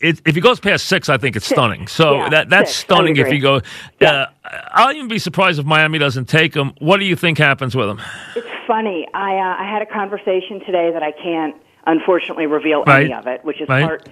it, 0.00 0.20
if 0.26 0.34
he 0.34 0.40
goes 0.40 0.58
past 0.60 0.86
six, 0.86 1.08
I 1.08 1.16
think 1.18 1.36
it's 1.36 1.46
stunning. 1.46 1.86
So 1.86 2.14
Yeah, 2.16 2.28
that 2.30 2.50
that's 2.50 2.70
six. 2.70 2.80
Stunning 2.80 3.16
if 3.16 3.28
he 3.28 3.38
goes. 3.38 3.62
Uh, 4.00 4.26
I'll 4.72 4.92
even 4.94 5.08
be 5.08 5.18
surprised 5.18 5.58
if 5.58 5.66
Miami 5.66 5.98
doesn't 5.98 6.26
take 6.28 6.54
him. 6.54 6.72
What 6.78 6.98
do 6.98 7.04
you 7.04 7.16
think 7.16 7.38
happens 7.38 7.74
with 7.76 7.88
him? 7.88 8.00
It's 8.36 8.46
funny. 8.66 9.06
I 9.14 9.36
uh, 9.36 9.62
I 9.62 9.70
had 9.70 9.82
a 9.82 9.86
conversation 9.86 10.60
today 10.66 10.90
that 10.92 11.02
I 11.02 11.12
can't 11.12 11.54
unfortunately 11.86 12.46
reveal 12.46 12.84
Right. 12.84 13.04
any 13.06 13.14
of 13.14 13.26
it, 13.26 13.44
which 13.44 13.60
is 13.60 13.68
Right. 13.68 13.82
part. 13.84 14.08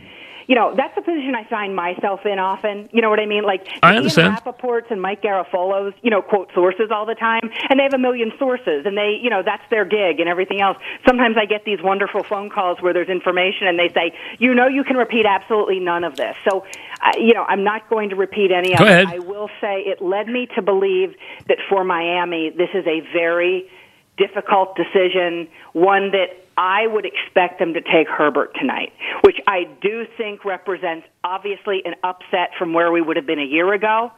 You 0.50 0.56
know, 0.56 0.74
that's 0.76 0.98
a 0.98 1.00
position 1.00 1.36
I 1.36 1.48
find 1.48 1.76
myself 1.76 2.26
in 2.26 2.40
often. 2.40 2.88
You 2.90 3.02
know 3.02 3.08
what 3.08 3.20
I 3.20 3.26
mean? 3.26 3.44
Like 3.44 3.68
I 3.84 3.90
Ian 3.92 3.98
understand. 3.98 4.34
Rapoport's 4.34 4.88
and 4.90 5.00
Mike 5.00 5.22
Garafolo's, 5.22 5.94
you 6.02 6.10
know, 6.10 6.22
quote 6.22 6.50
sources 6.52 6.90
all 6.90 7.06
the 7.06 7.14
time, 7.14 7.42
and 7.68 7.78
they 7.78 7.84
have 7.84 7.94
a 7.94 7.98
million 8.02 8.32
sources, 8.36 8.82
and 8.84 8.98
they, 8.98 9.16
you 9.22 9.30
know, 9.30 9.42
that's 9.44 9.62
their 9.70 9.84
gig 9.84 10.18
and 10.18 10.28
everything 10.28 10.60
else. 10.60 10.76
Sometimes 11.06 11.36
I 11.40 11.46
get 11.46 11.64
these 11.64 11.78
wonderful 11.80 12.24
phone 12.24 12.50
calls 12.50 12.82
where 12.82 12.92
there's 12.92 13.08
information, 13.08 13.68
and 13.68 13.78
they 13.78 13.90
say, 13.94 14.10
you 14.40 14.52
know, 14.52 14.66
you 14.66 14.82
can 14.82 14.96
repeat 14.96 15.24
absolutely 15.24 15.78
none 15.78 16.02
of 16.02 16.16
this. 16.16 16.34
So, 16.50 16.64
uh, 17.00 17.12
you 17.16 17.32
know, 17.32 17.44
I'm 17.44 17.62
not 17.62 17.88
going 17.88 18.10
to 18.10 18.16
repeat 18.16 18.50
any 18.50 18.74
Go 18.74 18.82
of 18.82 18.90
ahead. 18.90 19.02
it. 19.04 19.08
I 19.08 19.18
will 19.20 19.50
say 19.60 19.82
it 19.86 20.02
led 20.02 20.26
me 20.26 20.48
to 20.56 20.62
believe 20.62 21.14
that 21.46 21.58
for 21.68 21.84
Miami, 21.84 22.50
this 22.50 22.70
is 22.74 22.84
a 22.88 23.02
very 23.12 23.70
difficult 24.16 24.76
decision, 24.76 25.48
one 25.72 26.10
that 26.12 26.28
I 26.56 26.86
would 26.86 27.06
expect 27.06 27.58
them 27.58 27.72
to 27.74 27.80
take 27.80 28.06
Herbert 28.08 28.54
tonight, 28.58 28.92
which 29.22 29.40
I 29.46 29.64
do 29.80 30.06
think 30.18 30.44
represents 30.44 31.06
obviously 31.24 31.82
an 31.86 31.94
upset 32.04 32.50
from 32.58 32.74
where 32.74 32.92
we 32.92 33.00
would 33.00 33.16
have 33.16 33.24
been 33.26 33.38
a 33.38 33.44
year 33.44 33.72
ago, 33.72 34.12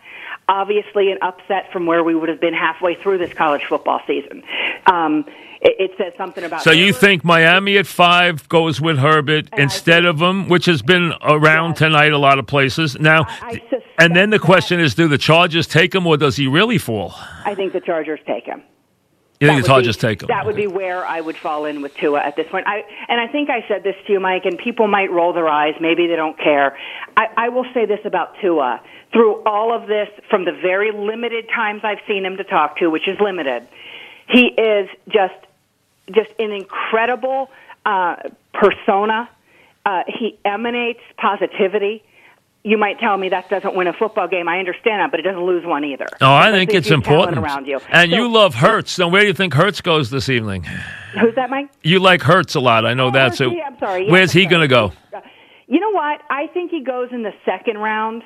obviously 0.49 1.13
an 1.13 1.19
upset 1.23 1.71
from 1.73 1.87
where 1.87 2.03
we 2.03 2.17
would 2.17 2.29
have 2.29 2.41
been 2.41 2.55
halfway 2.55 2.97
through 2.97 3.19
this 3.19 3.33
college 3.33 3.65
football 3.65 4.01
season. 4.09 4.43
Um, 4.87 5.25
it, 5.61 5.77
it 5.79 5.91
says 5.97 6.15
something 6.17 6.43
about. 6.43 6.63
So 6.63 6.73
you 6.73 6.93
think 6.93 7.23
Miami 7.25 7.79
at 7.79 7.87
five 7.87 8.49
goes 8.49 8.81
with 8.81 8.99
Herbert 8.99 9.49
I 9.53 9.61
instead 9.63 10.05
of 10.05 10.21
him, 10.21 10.49
which 10.49 10.65
has 10.67 10.83
been 10.83 11.13
around 11.23 11.71
Yes. 11.71 11.79
tonight 11.79 12.13
a 12.13 12.19
lot 12.19 12.41
of 12.41 12.47
places. 12.49 12.99
Now, 12.99 13.27
I- 13.29 13.61
I 13.63 13.83
and 13.99 14.17
then 14.17 14.31
the 14.31 14.41
question 14.41 14.81
is, 14.81 14.97
do 14.97 15.07
the 15.07 15.19
Chargers 15.19 15.69
take 15.69 15.95
him 15.95 16.07
or 16.09 16.17
does 16.17 16.35
he 16.37 16.49
really 16.49 16.79
fall? 16.79 17.15
I 17.45 17.55
think 17.55 17.73
the 17.73 17.81
Chargers 17.81 18.19
take 18.27 18.47
him. 18.47 18.63
You 19.43 19.49
think 19.49 19.65
the 19.65 19.73
would 19.73 19.75
Chargers 19.75 19.97
take 19.97 20.23
him? 20.23 20.29
That 20.29 20.47
would 20.47 20.55
be 20.55 20.69
where 20.69 21.05
I 21.05 21.21
would 21.21 21.37
fall 21.37 21.65
in 21.65 21.83
with 21.83 21.97
Tua 21.97 22.21
at 22.21 22.37
this 22.37 22.47
point. 22.49 22.65
I 22.69 22.85
and 23.09 23.21
I 23.21 23.27
think 23.27 23.51
I 23.51 23.67
said 23.67 23.83
this 23.83 23.97
to 24.07 24.13
you, 24.13 24.21
Mike, 24.21 24.45
and 24.45 24.57
people 24.57 24.87
might 24.87 25.11
roll 25.11 25.33
their 25.33 25.49
eyes. 25.49 25.75
Maybe 25.81 26.07
they 26.07 26.15
don't 26.15 26.39
care. 26.39 26.79
I, 27.17 27.27
I 27.37 27.49
will 27.49 27.67
say 27.75 27.85
this 27.85 27.99
about 28.05 28.37
Tua. 28.41 28.81
Through 29.13 29.43
all 29.43 29.75
of 29.75 29.89
this, 29.89 30.09
from 30.31 30.45
the 30.45 30.53
very 30.53 30.93
limited 30.93 31.49
times 31.49 31.83
I've 31.83 31.99
seen 32.07 32.25
him 32.25 32.37
to 32.37 32.45
talk 32.45 32.79
to, 32.79 32.89
which 32.89 33.09
is 33.09 33.19
limited, 33.21 33.67
he 34.29 34.47
is 34.47 34.89
just 35.09 35.35
just 36.13 36.31
an 36.39 36.53
incredible 36.53 37.51
uh, 37.85 38.17
persona. 38.55 39.29
Uh, 39.85 40.03
he 40.07 40.39
emanates 40.45 41.01
positivity. 41.17 42.05
You 42.65 42.79
might 42.79 43.01
tell 43.01 43.17
me 43.19 43.29
that 43.31 43.51
doesn't 43.51 43.75
win 43.75 43.89
a 43.89 43.93
football 43.93 44.29
game. 44.29 44.49
I 44.49 44.61
understand 44.61 45.01
that, 45.01 45.11
but 45.11 45.19
it 45.19 45.25
doesn't 45.25 45.45
lose 45.45 45.65
one 45.67 45.85
either. 45.85 46.07
No, 46.21 46.33
I 46.33 46.53
think 46.53 46.73
it's 46.73 46.91
important. 46.93 47.39
around 47.39 47.67
you. 47.67 47.81
And 47.91 48.11
So- 48.11 48.17
you 48.17 48.29
love 48.31 48.55
Hurts. 48.55 48.93
So 48.93 49.09
where 49.09 49.23
do 49.23 49.27
you 49.27 49.33
think 49.35 49.53
Hurts 49.55 49.81
goes 49.81 50.11
this 50.11 50.29
evening? 50.29 50.63
Who's 51.19 51.35
that, 51.35 51.51
Mike? 51.51 51.71
You 51.83 51.99
like 51.99 52.23
Hurts 52.23 52.55
a 52.55 52.61
lot. 52.61 52.87
I 52.87 52.95
know 52.95 53.09
Oh, 53.09 53.11
that. 53.11 53.35
So 53.35 53.51
I'm 53.51 53.79
sorry. 53.81 54.03
Yes, 54.03 54.11
where's 54.13 54.33
he 54.33 54.45
I'm 54.45 54.51
going 54.51 54.63
to 54.63 54.69
go? 54.69 54.93
Uh, 55.13 55.21
You 55.67 55.81
know 55.81 55.91
what? 55.91 56.21
I 56.31 56.47
think 56.49 56.71
he 56.71 56.83
goes 56.85 57.09
in 57.11 57.23
the 57.23 57.33
second 57.45 57.79
round, 57.79 58.23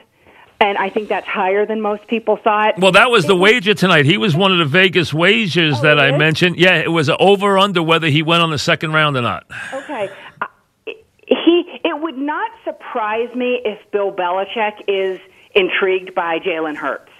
and 0.61 0.77
I 0.77 0.91
think 0.91 1.09
that's 1.09 1.27
higher 1.27 1.65
than 1.65 1.81
most 1.81 2.07
people 2.07 2.37
thought. 2.37 2.79
Well, 2.79 2.93
that 2.93 3.11
was 3.11 3.25
the 3.25 3.37
wager 3.37 3.73
tonight. 3.73 4.05
He 4.05 4.19
was 4.19 4.37
one 4.37 4.53
of 4.53 4.59
the 4.59 4.65
Vegas 4.67 5.15
wagers 5.15 5.79
Oh, 5.79 5.83
that 5.83 5.99
I 5.99 6.17
mentioned. 6.17 6.57
Yeah, 6.59 6.75
it 6.77 6.91
was 6.93 7.09
over 7.21 7.57
under 7.59 7.83
whether 7.83 8.09
he 8.09 8.23
went 8.23 8.43
on 8.43 8.51
the 8.51 8.59
second 8.59 8.93
round 8.93 9.17
or 9.17 9.23
not. 9.23 9.45
Okay. 9.73 9.86
It 11.97 12.03
would 12.03 12.19
not 12.19 12.51
surprise 12.63 13.35
me 13.35 13.59
if 13.65 13.91
Bill 13.91 14.13
Belichick 14.13 14.83
is 14.87 15.19
intrigued 15.55 16.15
by 16.15 16.39
Jalen 16.39 16.77
Hurts, 16.77 17.11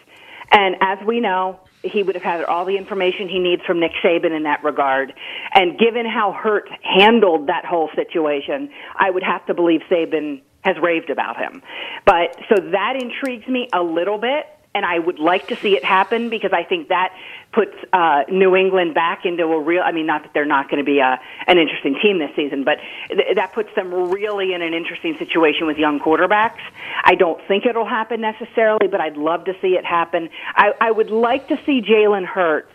and 0.53 0.77
as 0.83 0.99
we 1.07 1.21
know. 1.21 1.61
He 1.83 2.03
would 2.03 2.17
have 2.17 2.25
had 2.25 2.43
all 2.43 2.65
the 2.65 2.77
information 2.77 3.29
he 3.29 3.39
needs 3.39 3.63
from 3.65 3.79
Nick 3.79 3.93
Saban 4.03 4.37
in 4.37 4.43
that 4.43 4.65
regard. 4.65 5.13
And 5.55 5.79
given 5.79 6.05
how 6.05 6.33
Hurts 6.33 6.69
handled 6.83 7.47
that 7.47 7.65
whole 7.65 7.91
situation, 7.95 8.71
I 8.99 9.09
would 9.09 9.23
have 9.23 9.47
to 9.47 9.55
believe 9.55 9.83
Saban 9.89 10.43
has 10.65 10.75
raved 10.83 11.11
about 11.11 11.37
him. 11.37 11.63
But 12.05 12.37
so 12.49 12.57
that 12.73 12.95
intrigues 13.01 13.47
me 13.47 13.69
a 13.73 13.85
little 13.85 14.19
bit, 14.19 14.47
and 14.77 14.85
I 14.85 14.99
would 14.99 15.19
like 15.19 15.49
to 15.49 15.57
see 15.57 15.75
it 15.75 15.83
happen 15.83 16.29
because 16.29 16.53
I 16.53 16.63
think 16.63 16.89
that 16.89 17.15
puts 17.51 17.75
uh, 17.95 18.25
New 18.29 18.55
England 18.55 18.93
back 18.93 19.25
into 19.25 19.45
a 19.45 19.59
real. 19.59 19.83
I 19.83 19.91
mean, 19.91 20.05
not 20.05 20.25
that 20.25 20.35
they're 20.35 20.45
not 20.45 20.69
going 20.69 20.85
to 20.85 20.85
be 20.85 20.99
a, 20.99 21.19
an 21.47 21.57
interesting 21.57 21.99
team 22.03 22.19
this 22.19 22.31
season, 22.37 22.63
but 22.63 22.77
th- 23.09 23.37
that 23.37 23.55
puts 23.55 23.75
them 23.75 24.11
really 24.11 24.53
in 24.53 24.61
an 24.61 24.75
interesting 24.75 25.17
situation 25.17 25.67
with 25.67 25.79
young 25.79 25.99
quarterbacks. 25.99 26.61
I 27.03 27.15
don't 27.15 27.41
think 27.49 27.65
it'll 27.65 27.89
happen 27.89 28.21
necessarily, 28.21 28.87
but 28.87 29.01
I'd 29.01 29.17
love 29.17 29.47
to 29.47 29.55
see 29.63 29.69
it 29.69 29.87
happen. 29.87 30.29
I, 30.55 30.73
I 30.79 30.91
would 30.91 31.11
like 31.11 31.49
to 31.49 31.59
see 31.65 31.81
Jalen 31.81 32.27
Hurts, 32.27 32.71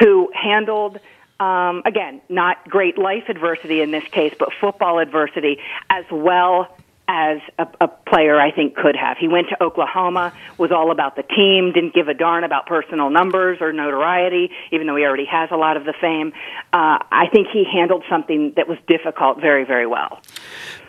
who 0.00 0.32
handled 0.34 0.98
um, 1.38 1.82
again, 1.84 2.22
not 2.28 2.68
great 2.68 2.98
life 2.98 3.28
adversity 3.28 3.82
in 3.82 3.92
this 3.92 4.04
case, 4.10 4.34
but 4.36 4.48
football 4.60 4.98
adversity 4.98 5.58
as 5.90 6.06
well 6.10 6.76
as 7.08 7.38
a, 7.58 7.66
a 7.80 7.88
player 7.88 8.40
I 8.40 8.50
think 8.50 8.74
could 8.74 8.96
have. 8.96 9.16
He 9.18 9.28
went 9.28 9.48
to 9.50 9.62
Oklahoma, 9.62 10.32
was 10.58 10.72
all 10.72 10.90
about 10.90 11.16
the 11.16 11.22
team, 11.22 11.72
didn't 11.72 11.94
give 11.94 12.08
a 12.08 12.14
darn 12.14 12.44
about 12.44 12.66
personal 12.66 13.10
numbers 13.10 13.58
or 13.60 13.72
notoriety, 13.72 14.50
even 14.72 14.86
though 14.86 14.96
he 14.96 15.04
already 15.04 15.26
has 15.26 15.50
a 15.52 15.56
lot 15.56 15.76
of 15.76 15.84
the 15.84 15.94
fame. 16.00 16.32
Uh, 16.72 16.98
I 17.10 17.26
think 17.32 17.48
he 17.52 17.64
handled 17.64 18.04
something 18.10 18.54
that 18.56 18.68
was 18.68 18.78
difficult 18.88 19.40
very, 19.40 19.64
very 19.64 19.86
well. 19.86 20.20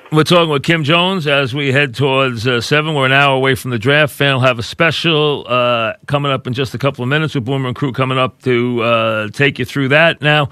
We're 0.10 0.24
talking 0.24 0.50
with 0.50 0.64
Kim 0.64 0.86
Jones 0.86 1.28
as 1.28 1.54
we 1.54 1.74
head 1.74 1.94
towards 1.94 2.48
uh, 2.48 2.62
seven. 2.62 2.96
We're 2.96 3.08
an 3.08 3.12
hour 3.12 3.36
away 3.36 3.56
from 3.56 3.72
the 3.72 3.80
draft. 3.80 4.14
Fan 4.14 4.36
will 4.36 4.42
have 4.42 4.58
a 4.58 4.64
special 4.64 5.46
uh, 5.46 5.94
coming 6.06 6.32
up 6.32 6.48
in 6.48 6.54
just 6.54 6.74
a 6.74 6.78
couple 6.78 7.04
of 7.04 7.10
minutes 7.10 7.36
with 7.36 7.44
Boomer 7.44 7.68
and 7.68 7.76
Crew 7.76 7.92
coming 7.92 8.18
up 8.18 8.42
to 8.44 8.82
uh, 8.84 9.28
take 9.30 9.60
you 9.60 9.66
through 9.66 9.90
that. 9.90 10.22
Now, 10.22 10.48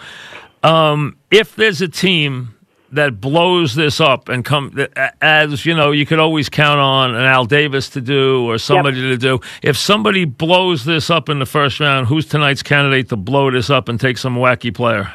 um, 0.61 1.15
if 1.31 1.55
there's 1.55 1.81
a 1.81 1.87
team 1.87 2.54
that 2.95 3.21
blows 3.21 3.75
this 3.75 3.99
up 3.99 4.29
and 4.29 4.43
come 4.43 4.77
as 5.21 5.65
you 5.65 5.75
know 5.75 5.91
you 5.91 6.05
could 6.05 6.19
always 6.19 6.49
count 6.49 6.79
on 6.79 7.15
an 7.15 7.21
Al 7.21 7.45
Davis 7.45 7.89
to 7.89 8.01
do 8.01 8.49
or 8.49 8.57
somebody 8.57 8.99
yep. 8.99 9.11
to 9.11 9.17
do 9.17 9.39
if 9.61 9.77
somebody 9.77 10.25
blows 10.25 10.85
this 10.85 11.09
up 11.09 11.29
in 11.29 11.39
the 11.39 11.45
first 11.45 11.79
round 11.79 12.07
who's 12.07 12.25
tonight's 12.25 12.63
candidate 12.63 13.09
to 13.09 13.15
blow 13.15 13.51
this 13.51 13.69
up 13.69 13.89
and 13.89 13.99
take 13.99 14.17
some 14.17 14.35
wacky 14.35 14.73
player 14.73 15.11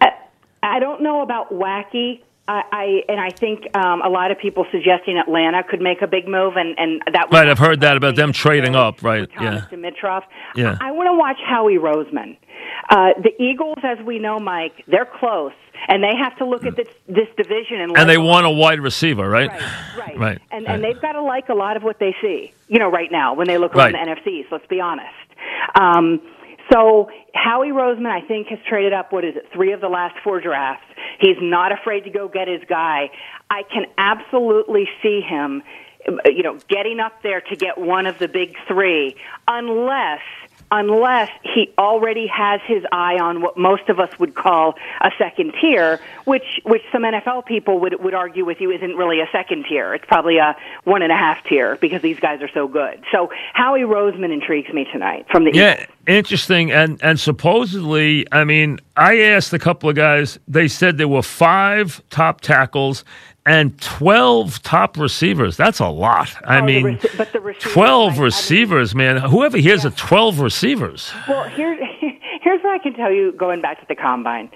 I, 0.00 0.12
I 0.62 0.78
don't 0.78 1.02
know 1.02 1.22
about 1.22 1.52
wacky 1.52 2.22
I, 2.50 2.62
I 2.72 3.02
and 3.08 3.20
I 3.20 3.30
think 3.30 3.64
um, 3.76 4.02
a 4.02 4.08
lot 4.08 4.32
of 4.32 4.38
people 4.38 4.66
suggesting 4.72 5.18
Atlanta 5.18 5.62
could 5.62 5.80
make 5.80 6.02
a 6.02 6.08
big 6.08 6.26
move, 6.26 6.54
and 6.56 6.76
and 6.78 7.00
that 7.12 7.30
right. 7.30 7.48
I've 7.48 7.58
heard 7.58 7.80
that 7.80 7.96
about 7.96 8.16
them 8.16 8.32
trading 8.32 8.74
up, 8.74 9.02
right? 9.04 9.28
Yeah. 9.40 9.66
Dimitroff. 9.70 10.24
Yeah. 10.56 10.76
I, 10.80 10.88
I 10.88 10.90
want 10.90 11.06
to 11.06 11.16
watch 11.16 11.36
Howie 11.46 11.78
Roseman. 11.78 12.36
Uh, 12.88 13.10
the 13.22 13.30
Eagles, 13.40 13.78
as 13.84 14.04
we 14.04 14.18
know, 14.18 14.40
Mike, 14.40 14.84
they're 14.88 15.06
close, 15.06 15.52
and 15.86 16.02
they 16.02 16.16
have 16.16 16.36
to 16.38 16.44
look 16.44 16.66
at 16.66 16.74
this, 16.74 16.88
this 17.06 17.28
division 17.36 17.80
and. 17.80 17.96
And 17.96 18.10
they 18.10 18.18
want 18.18 18.46
a 18.46 18.50
wide 18.50 18.80
receiver, 18.80 19.28
right? 19.28 19.48
Right, 19.48 19.96
right. 19.96 20.18
right. 20.18 20.42
And 20.50 20.66
right. 20.66 20.74
and 20.74 20.84
they've 20.84 21.00
got 21.00 21.12
to 21.12 21.22
like 21.22 21.48
a 21.50 21.54
lot 21.54 21.76
of 21.76 21.84
what 21.84 22.00
they 22.00 22.16
see, 22.20 22.52
you 22.66 22.80
know, 22.80 22.90
right 22.90 23.12
now 23.12 23.34
when 23.34 23.46
they 23.46 23.58
look 23.58 23.76
around 23.76 23.94
right. 23.94 24.06
the 24.06 24.30
NFC. 24.30 24.42
So 24.48 24.56
let's 24.56 24.66
be 24.66 24.80
honest. 24.80 25.06
Um, 25.80 26.20
so 26.72 27.08
Howie 27.34 27.68
Roseman, 27.68 28.10
I 28.10 28.26
think, 28.26 28.48
has 28.48 28.58
traded 28.68 28.92
up. 28.92 29.12
What 29.12 29.24
is 29.24 29.36
it? 29.36 29.46
Three 29.52 29.72
of 29.72 29.80
the 29.80 29.88
last 29.88 30.16
four 30.22 30.40
drafts. 30.40 30.86
He's 31.20 31.36
not 31.40 31.72
afraid 31.72 32.04
to 32.04 32.10
go 32.10 32.28
get 32.28 32.48
his 32.48 32.62
guy. 32.68 33.10
I 33.48 33.62
can 33.64 33.86
absolutely 33.98 34.88
see 35.02 35.20
him, 35.20 35.62
you 36.26 36.42
know, 36.42 36.58
getting 36.68 37.00
up 37.00 37.22
there 37.22 37.40
to 37.40 37.56
get 37.56 37.78
one 37.78 38.06
of 38.06 38.18
the 38.18 38.28
big 38.28 38.54
three, 38.68 39.16
unless 39.46 40.20
unless 40.70 41.30
he 41.42 41.72
already 41.78 42.26
has 42.26 42.60
his 42.66 42.84
eye 42.92 43.18
on 43.18 43.42
what 43.42 43.56
most 43.56 43.88
of 43.88 43.98
us 43.98 44.16
would 44.18 44.34
call 44.34 44.76
a 45.00 45.10
second 45.18 45.54
tier, 45.60 46.00
which 46.24 46.60
which 46.64 46.82
some 46.92 47.02
NFL 47.02 47.46
people 47.46 47.80
would 47.80 48.02
would 48.02 48.14
argue 48.14 48.44
with 48.44 48.60
you 48.60 48.70
isn't 48.70 48.96
really 48.96 49.20
a 49.20 49.28
second 49.32 49.66
tier. 49.68 49.94
It's 49.94 50.04
probably 50.06 50.38
a 50.38 50.56
one 50.84 51.02
and 51.02 51.12
a 51.12 51.16
half 51.16 51.42
tier 51.44 51.76
because 51.76 52.02
these 52.02 52.20
guys 52.20 52.40
are 52.42 52.50
so 52.52 52.68
good. 52.68 53.02
So 53.10 53.30
Howie 53.52 53.80
Roseman 53.80 54.32
intrigues 54.32 54.72
me 54.72 54.86
tonight 54.92 55.26
from 55.30 55.44
the 55.44 55.52
yeah. 55.52 55.74
Eagles. 55.74 55.96
Interesting, 56.06 56.72
and 56.72 56.98
and 57.02 57.20
supposedly, 57.20 58.26
I 58.32 58.44
mean, 58.44 58.80
I 58.96 59.20
asked 59.20 59.52
a 59.52 59.58
couple 59.58 59.90
of 59.90 59.96
guys. 59.96 60.38
They 60.48 60.66
said 60.66 60.98
there 60.98 61.06
were 61.06 61.22
five 61.22 62.02
top 62.10 62.40
tackles 62.40 63.04
and 63.46 63.78
12 63.80 64.62
top 64.62 64.96
receivers. 64.96 65.56
That's 65.56 65.80
a 65.80 65.88
lot. 65.88 66.34
I 66.44 66.60
oh, 66.60 66.64
mean, 66.64 66.98
the 66.98 67.10
but 67.16 67.32
the 67.32 67.40
receivers, 67.40 67.72
12 67.72 68.18
I, 68.18 68.22
receivers, 68.22 68.94
I 68.94 68.98
mean, 68.98 69.14
man. 69.14 69.30
Whoever 69.30 69.58
hears 69.58 69.82
yeah. 69.82 69.88
of 69.88 69.96
12 69.96 70.40
receivers. 70.40 71.12
Well, 71.28 71.48
here, 71.48 71.74
here's 72.42 72.62
what 72.62 72.74
I 72.74 72.78
can 72.78 72.94
tell 72.94 73.12
you 73.12 73.32
going 73.32 73.60
back 73.60 73.80
to 73.80 73.86
the 73.88 73.94
combine. 73.94 74.50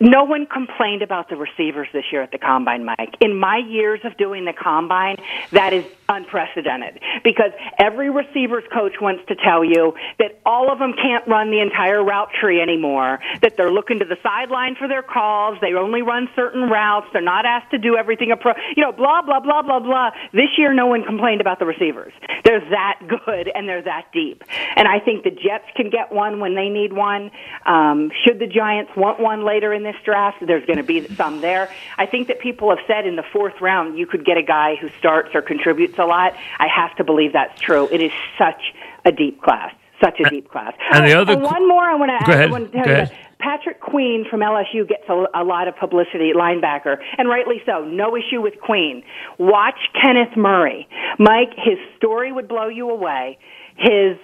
No 0.00 0.24
one 0.24 0.46
complained 0.46 1.02
about 1.02 1.28
the 1.28 1.36
receivers 1.36 1.86
this 1.92 2.04
year 2.10 2.22
at 2.22 2.32
the 2.32 2.38
combine, 2.38 2.86
Mike. 2.86 3.14
In 3.20 3.38
my 3.38 3.58
years 3.58 4.00
of 4.04 4.16
doing 4.16 4.46
the 4.46 4.54
combine, 4.54 5.16
that 5.52 5.74
is 5.74 5.84
unprecedented 6.08 6.98
because 7.22 7.52
every 7.78 8.10
receivers 8.10 8.64
coach 8.72 8.94
wants 9.00 9.22
to 9.28 9.36
tell 9.36 9.62
you 9.62 9.94
that 10.18 10.40
all 10.44 10.72
of 10.72 10.78
them 10.78 10.94
can't 10.94 11.26
run 11.28 11.50
the 11.50 11.60
entire 11.60 12.02
route 12.02 12.30
tree 12.40 12.60
anymore, 12.60 13.20
that 13.42 13.56
they're 13.58 13.70
looking 13.70 13.98
to 14.00 14.06
the 14.06 14.16
sideline 14.22 14.74
for 14.74 14.88
their 14.88 15.02
calls, 15.02 15.58
they 15.60 15.74
only 15.74 16.00
run 16.00 16.28
certain 16.34 16.62
routes, 16.62 17.06
they're 17.12 17.22
not 17.22 17.44
asked 17.44 17.70
to 17.70 17.78
do 17.78 17.96
everything 17.96 18.32
a 18.32 18.36
pro, 18.36 18.54
you 18.74 18.82
know, 18.82 18.92
blah, 18.92 19.22
blah, 19.22 19.38
blah, 19.38 19.62
blah, 19.62 19.80
blah. 19.80 20.10
This 20.32 20.48
year, 20.56 20.72
no 20.72 20.86
one 20.86 21.04
complained 21.04 21.42
about 21.42 21.58
the 21.58 21.66
receivers. 21.66 22.12
They're 22.44 22.60
that 22.70 23.00
good 23.26 23.50
and 23.54 23.68
they're 23.68 23.82
that 23.82 24.06
deep. 24.12 24.42
And 24.76 24.88
I 24.88 24.98
think 24.98 25.24
the 25.24 25.30
Jets 25.30 25.68
can 25.76 25.90
get 25.90 26.10
one 26.10 26.40
when 26.40 26.54
they 26.54 26.70
need 26.70 26.92
one. 26.92 27.30
Um, 27.66 28.10
should 28.24 28.38
the 28.38 28.46
Giants 28.46 28.92
want 28.96 29.20
one 29.20 29.44
later 29.44 29.74
in 29.74 29.82
the 29.82 29.89
this 29.92 30.02
draft. 30.04 30.38
There's 30.46 30.64
going 30.66 30.78
to 30.78 30.82
be 30.82 31.06
some 31.14 31.40
there. 31.40 31.70
I 31.98 32.06
think 32.06 32.28
that 32.28 32.40
people 32.40 32.70
have 32.70 32.84
said 32.86 33.06
in 33.06 33.16
the 33.16 33.24
fourth 33.32 33.60
round 33.60 33.98
you 33.98 34.06
could 34.06 34.24
get 34.24 34.36
a 34.36 34.42
guy 34.42 34.76
who 34.76 34.88
starts 34.98 35.30
or 35.34 35.42
contributes 35.42 35.98
a 35.98 36.04
lot. 36.04 36.34
I 36.58 36.68
have 36.68 36.96
to 36.96 37.04
believe 37.04 37.32
that's 37.32 37.60
true. 37.60 37.88
It 37.90 38.02
is 38.02 38.12
such 38.38 38.60
a 39.04 39.12
deep 39.12 39.42
class. 39.42 39.74
Such 40.02 40.18
a 40.18 40.30
deep 40.30 40.50
class. 40.50 40.72
And 40.92 41.06
the 41.06 41.12
uh, 41.12 41.20
other 41.20 41.32
and 41.34 41.42
one 41.42 41.68
more 41.68 41.82
I 41.82 41.94
want 41.94 42.10
to 42.10 42.24
go 42.24 42.32
ahead. 42.32 42.48
I 42.48 42.52
want 42.52 42.72
to 42.72 42.78
tell 42.78 42.84
go 42.86 43.00
you. 43.02 43.06
Patrick 43.38 43.80
Queen 43.80 44.24
from 44.30 44.40
LSU 44.40 44.88
gets 44.88 45.04
a, 45.08 45.24
a, 45.34 45.44
lot 45.44 45.66
of 45.66 45.76
publicity, 45.76 46.32
linebacker, 46.34 46.96
and 47.18 47.28
rightly 47.28 47.62
so. 47.66 47.84
No 47.84 48.16
issue 48.16 48.40
with 48.40 48.60
Queen. 48.60 49.02
Watch 49.38 49.78
Kenneth 50.00 50.36
Murray. 50.36 50.88
Mike, 51.18 51.50
his 51.56 51.78
story 51.96 52.32
would 52.32 52.48
blow 52.48 52.68
you 52.68 52.90
away. 52.90 53.38
His 53.76 54.16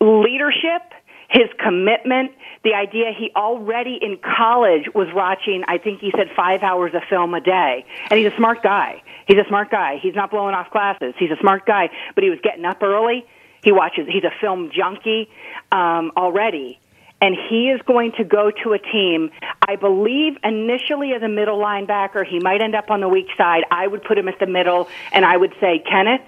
leadership, 0.00 0.82
his 1.28 1.48
commitment, 1.62 2.32
the 2.62 2.74
idea 2.74 3.12
he 3.16 3.30
already 3.34 3.98
in 4.00 4.18
college 4.18 4.84
was 4.94 5.08
watching, 5.14 5.64
I 5.66 5.78
think 5.78 6.00
he 6.00 6.12
said 6.16 6.28
five 6.36 6.62
hours 6.62 6.92
of 6.94 7.02
film 7.08 7.32
a 7.34 7.40
day. 7.40 7.86
And 8.10 8.18
he's 8.18 8.30
a 8.30 8.36
smart 8.36 8.62
guy. 8.62 9.02
He's 9.26 9.38
a 9.38 9.48
smart 9.48 9.70
guy. 9.70 9.98
He's 10.02 10.14
not 10.14 10.30
blowing 10.30 10.54
off 10.54 10.70
classes. 10.70 11.14
He's 11.18 11.30
a 11.30 11.38
smart 11.40 11.64
guy, 11.64 11.88
but 12.14 12.24
he 12.24 12.30
was 12.30 12.38
getting 12.42 12.64
up 12.64 12.82
early. 12.82 13.24
He 13.62 13.72
watches, 13.72 14.06
he's 14.08 14.24
a 14.24 14.32
film 14.40 14.70
junkie, 14.74 15.28
um, 15.70 16.12
already. 16.16 16.78
And 17.22 17.36
he 17.50 17.68
is 17.68 17.80
going 17.82 18.12
to 18.16 18.24
go 18.24 18.50
to 18.64 18.72
a 18.72 18.78
team, 18.78 19.30
I 19.66 19.76
believe 19.76 20.38
initially 20.42 21.12
as 21.12 21.22
a 21.22 21.28
middle 21.28 21.58
linebacker. 21.58 22.26
He 22.26 22.38
might 22.38 22.62
end 22.62 22.74
up 22.74 22.90
on 22.90 23.00
the 23.00 23.08
weak 23.08 23.26
side. 23.36 23.64
I 23.70 23.86
would 23.86 24.02
put 24.04 24.16
him 24.16 24.26
at 24.28 24.38
the 24.38 24.46
middle 24.46 24.88
and 25.12 25.24
I 25.24 25.36
would 25.36 25.52
say, 25.60 25.82
Kenneth, 25.86 26.22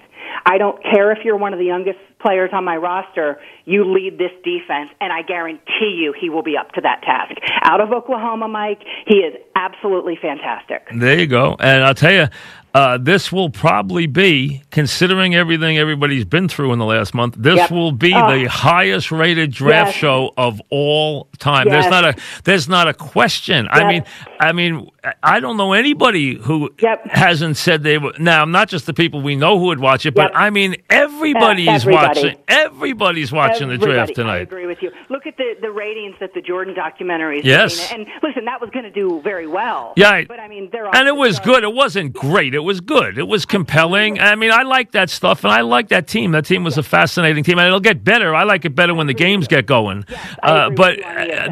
I 0.45 0.59
don't 0.59 0.81
care 0.83 1.11
if 1.11 1.25
you're 1.25 1.37
one 1.37 1.53
of 1.53 1.59
the 1.59 1.65
youngest 1.65 1.99
players 2.23 2.49
on 2.53 2.63
my 2.63 2.77
roster. 2.77 3.39
You 3.65 3.85
lead 3.93 4.17
this 4.17 4.31
defense, 4.43 4.89
and 4.99 5.13
I 5.13 5.21
guarantee 5.21 5.99
you 6.01 6.13
he 6.19 6.29
will 6.29 6.41
be 6.41 6.57
up 6.57 6.71
to 6.71 6.81
that 6.81 7.01
task. 7.03 7.35
Out 7.63 7.81
of 7.81 7.91
Oklahoma, 7.91 8.47
Mike, 8.47 8.81
he 9.05 9.17
is 9.17 9.35
absolutely 9.55 10.17
fantastic. 10.19 10.87
There 10.95 11.19
you 11.19 11.27
go. 11.27 11.55
And 11.59 11.83
I'll 11.83 11.93
tell 11.93 12.13
you, 12.13 12.27
uh, 12.73 12.97
this 12.97 13.31
will 13.31 13.51
probably 13.51 14.07
be, 14.07 14.63
considering 14.71 15.35
everything 15.35 15.77
everybody's 15.77 16.25
been 16.25 16.47
through 16.47 16.73
in 16.73 16.79
the 16.79 16.85
last 16.85 17.13
month, 17.13 17.35
this 17.37 17.57
yep. 17.57 17.71
will 17.71 17.91
be 17.91 18.13
oh. 18.15 18.39
the 18.39 18.49
highest 18.49 19.11
rated 19.11 19.51
draft 19.51 19.91
yes. 19.91 19.95
show 19.95 20.33
of 20.37 20.59
all 20.71 21.27
time. 21.37 21.67
Yes. 21.67 21.83
There's 21.83 21.91
not 21.91 22.03
a 22.05 22.21
there's 22.43 22.69
not 22.69 22.87
a 22.87 22.93
question. 22.93 23.65
Yep. 23.65 23.73
I 23.73 23.87
mean, 23.87 24.03
I 24.39 24.51
mean, 24.53 24.89
I 25.21 25.39
don't 25.39 25.57
know 25.57 25.73
anybody 25.73 26.35
who 26.35 26.73
yep. 26.81 27.05
hasn't 27.05 27.57
said 27.57 27.83
they 27.83 27.99
were. 27.99 28.13
Now, 28.17 28.45
not 28.45 28.69
just 28.69 28.87
the 28.87 28.93
people 28.93 29.21
we 29.21 29.35
know 29.35 29.59
who 29.59 29.65
would 29.65 29.79
watch 29.79 30.07
it, 30.07 30.15
but 30.15 30.35
I 30.35 30.49
mean, 30.49 30.75
everybody 30.89 31.69
is 31.69 31.85
watching. 31.85 32.37
Everybody's 32.47 33.31
watching 33.31 33.69
Everybody. 33.69 33.77
the 33.77 33.85
draft 33.85 34.15
tonight. 34.15 34.33
I 34.33 34.39
agree 34.39 34.65
with 34.65 34.81
you. 34.81 34.91
Look 35.09 35.27
at 35.27 35.37
the 35.37 35.55
the 35.61 35.69
ratings 35.71 36.15
that 36.19 36.33
the 36.33 36.41
Jordan 36.41 36.73
documentary 36.73 37.39
is 37.39 37.45
yes. 37.45 37.91
and 37.91 38.07
listen, 38.23 38.45
that 38.45 38.59
was 38.59 38.71
going 38.71 38.85
to 38.85 38.91
do 38.91 39.21
very 39.21 39.45
well. 39.45 39.93
Yeah, 39.95 40.23
but 40.27 40.39
I 40.39 40.47
mean, 40.47 40.69
there 40.71 40.87
and 40.95 41.07
it 41.07 41.15
was 41.15 41.39
good. 41.39 41.63
It 41.63 41.73
wasn't 41.73 42.13
great. 42.13 42.55
It 42.55 42.62
was 42.63 42.81
good. 42.81 43.17
It 43.17 43.27
was 43.27 43.45
compelling. 43.45 44.19
I 44.19 44.35
mean, 44.35 44.51
I 44.51 44.63
like 44.63 44.91
that 44.91 45.09
stuff, 45.09 45.43
and 45.43 45.53
I 45.53 45.61
like 45.61 45.89
that 45.89 46.07
team. 46.07 46.31
That 46.31 46.45
team 46.45 46.63
was 46.63 46.77
a 46.77 46.83
fascinating 46.83 47.43
team, 47.43 47.59
and 47.59 47.67
it'll 47.67 47.79
get 47.79 48.03
better. 48.03 48.33
I 48.33 48.43
like 48.43 48.65
it 48.65 48.75
better 48.75 48.93
when 48.93 49.07
the 49.07 49.13
games 49.13 49.47
get 49.47 49.65
going. 49.65 50.05
Uh, 50.41 50.69
but 50.69 50.99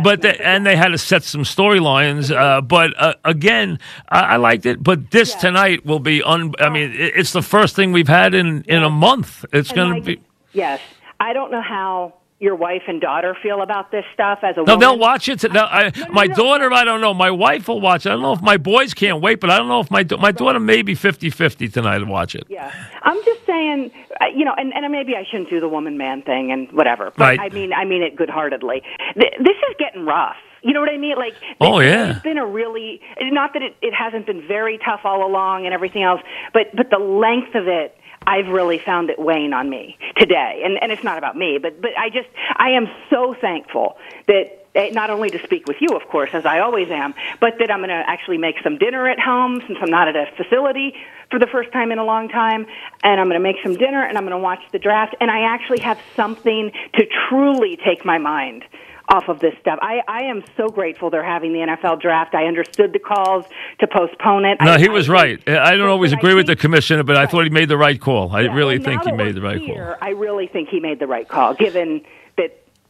but 0.03 0.21
the, 0.21 0.39
and 0.45 0.65
they 0.65 0.75
had 0.75 0.89
to 0.89 0.97
set 0.97 1.23
some 1.23 1.43
storylines. 1.43 2.35
Uh, 2.35 2.61
but 2.61 2.99
uh, 3.01 3.13
again, 3.23 3.79
I, 4.09 4.19
I, 4.21 4.35
liked 4.37 4.65
it. 4.65 4.83
But 4.83 5.11
this 5.11 5.35
tonight 5.35 5.85
will 5.85 5.99
be 5.99 6.23
un. 6.23 6.53
I 6.59 6.69
mean, 6.69 6.91
it's 6.93 7.33
the 7.33 7.41
first 7.41 7.75
thing 7.75 7.91
we've 7.91 8.07
had 8.07 8.33
in 8.33 8.63
in 8.63 8.83
a 8.83 8.89
month. 8.89 9.45
It's 9.51 9.71
going 9.71 9.95
to 9.95 10.01
be. 10.01 10.21
Yes, 10.53 10.81
I 11.19 11.33
don't 11.33 11.51
know 11.51 11.61
how 11.61 12.20
your 12.41 12.55
wife 12.55 12.81
and 12.87 12.99
daughter 12.99 13.37
feel 13.41 13.61
about 13.61 13.91
this 13.91 14.03
stuff 14.15 14.39
as 14.41 14.57
a 14.57 14.63
no, 14.63 14.75
they'll 14.75 14.97
watch 14.97 15.29
it. 15.29 15.43
No, 15.53 15.61
I, 15.61 15.91
no, 15.95 16.05
no, 16.07 16.11
my 16.11 16.25
daughter, 16.25 16.73
I 16.73 16.83
don't 16.83 16.99
know. 16.99 17.13
My 17.13 17.29
wife 17.29 17.67
will 17.67 17.79
watch 17.79 18.07
it. 18.07 18.09
I 18.09 18.13
don't 18.13 18.23
know 18.23 18.33
if 18.33 18.41
my 18.41 18.57
boys 18.57 18.95
can't 18.95 19.21
wait, 19.21 19.39
but 19.39 19.51
I 19.51 19.59
don't 19.59 19.67
know 19.67 19.79
if 19.79 19.91
my 19.91 20.03
my 20.19 20.31
daughter 20.31 20.59
may 20.59 20.81
be 20.81 20.95
50-50 20.95 21.71
tonight 21.71 21.99
to 21.99 22.05
watch 22.05 22.33
it. 22.33 22.45
Yeah, 22.49 22.73
I'm 23.03 23.23
just 23.23 23.45
saying, 23.45 23.91
uh, 24.19 24.25
you 24.35 24.43
know, 24.43 24.55
and, 24.57 24.73
and 24.73 24.91
maybe 24.91 25.15
I 25.15 25.23
shouldn't 25.29 25.51
do 25.51 25.59
the 25.59 25.69
woman 25.69 25.99
man 25.99 26.23
thing 26.23 26.51
and 26.51 26.71
whatever. 26.71 27.11
But 27.15 27.19
right. 27.19 27.39
I 27.39 27.49
mean, 27.49 27.73
I 27.73 27.85
mean 27.85 28.01
it 28.01 28.15
good 28.15 28.29
heartedly. 28.29 28.81
This 29.15 29.27
is 29.69 29.75
getting 29.77 30.05
rough. 30.05 30.35
You 30.63 30.73
know 30.73 30.79
what 30.79 30.89
I 30.89 30.97
mean? 30.97 31.17
Like, 31.17 31.33
oh 31.59 31.79
yeah, 31.79 32.11
it's 32.11 32.23
been 32.23 32.37
a 32.37 32.45
really 32.45 33.01
not 33.19 33.53
that 33.53 33.61
it, 33.61 33.75
it 33.81 33.93
hasn't 33.93 34.25
been 34.25 34.47
very 34.47 34.79
tough 34.83 35.01
all 35.03 35.25
along 35.25 35.65
and 35.65 35.73
everything 35.73 36.03
else, 36.03 36.21
but 36.53 36.75
but 36.75 36.89
the 36.89 36.99
length 36.99 37.55
of 37.55 37.67
it 37.67 37.95
I've 38.31 38.47
really 38.47 38.77
found 38.77 39.09
it 39.09 39.19
weighing 39.19 39.51
on 39.51 39.69
me 39.69 39.97
today. 40.15 40.61
And, 40.63 40.81
and 40.81 40.89
it's 40.89 41.03
not 41.03 41.17
about 41.17 41.35
me, 41.35 41.57
but, 41.61 41.81
but 41.81 41.91
I 41.97 42.09
just, 42.09 42.29
I 42.55 42.69
am 42.69 42.87
so 43.09 43.33
thankful 43.33 43.97
that 44.27 44.60
Eh, 44.73 44.89
not 44.93 45.09
only 45.09 45.29
to 45.29 45.39
speak 45.43 45.67
with 45.67 45.77
you, 45.81 45.95
of 45.97 46.07
course, 46.07 46.29
as 46.33 46.45
I 46.45 46.59
always 46.59 46.89
am, 46.89 47.13
but 47.41 47.55
that 47.59 47.69
I'm 47.69 47.79
going 47.79 47.89
to 47.89 48.03
actually 48.07 48.37
make 48.37 48.55
some 48.63 48.77
dinner 48.77 49.07
at 49.09 49.19
home 49.19 49.61
since 49.67 49.77
I'm 49.81 49.89
not 49.89 50.07
at 50.07 50.15
a 50.15 50.27
facility 50.37 50.93
for 51.29 51.39
the 51.39 51.47
first 51.47 51.73
time 51.73 51.91
in 51.91 51.99
a 51.99 52.05
long 52.05 52.29
time. 52.29 52.65
And 53.03 53.19
I'm 53.19 53.27
going 53.27 53.39
to 53.39 53.43
make 53.43 53.57
some 53.63 53.75
dinner 53.75 54.01
and 54.03 54.17
I'm 54.17 54.23
going 54.23 54.31
to 54.31 54.41
watch 54.41 54.61
the 54.71 54.79
draft. 54.79 55.15
And 55.19 55.29
I 55.29 55.41
actually 55.53 55.81
have 55.81 55.99
something 56.15 56.71
to 56.95 57.05
truly 57.27 57.77
take 57.83 58.05
my 58.05 58.17
mind 58.17 58.63
off 59.09 59.27
of 59.27 59.39
this 59.39 59.53
stuff. 59.59 59.77
I, 59.81 60.01
I 60.07 60.23
am 60.23 60.41
so 60.55 60.69
grateful 60.69 61.09
they're 61.09 61.23
having 61.23 61.51
the 61.51 61.59
NFL 61.59 61.99
draft. 62.01 62.33
I 62.33 62.45
understood 62.45 62.93
the 62.93 62.99
calls 62.99 63.45
to 63.79 63.87
postpone 63.87 64.45
it. 64.45 64.57
No, 64.61 64.73
I, 64.73 64.79
he 64.79 64.87
was 64.87 65.09
I, 65.09 65.13
right. 65.13 65.49
I 65.49 65.75
don't 65.75 65.89
always 65.89 66.13
agree 66.13 66.33
with 66.33 66.47
the 66.47 66.55
commissioner, 66.55 67.03
but 67.03 67.17
I 67.17 67.25
thought 67.25 67.43
he 67.43 67.49
made 67.49 67.67
the 67.67 67.77
right 67.77 67.99
call. 67.99 68.33
I 68.33 68.41
Yeah, 68.41 68.53
really 68.55 68.79
think 68.79 69.03
he 69.03 69.11
made 69.11 69.35
the 69.35 69.41
right 69.41 69.59
here, 69.59 69.97
call. 69.99 70.07
I 70.07 70.11
really 70.11 70.47
think 70.47 70.69
he 70.69 70.79
made 70.79 70.99
the 70.99 71.07
right 71.07 71.27
call, 71.27 71.55
given 71.55 72.03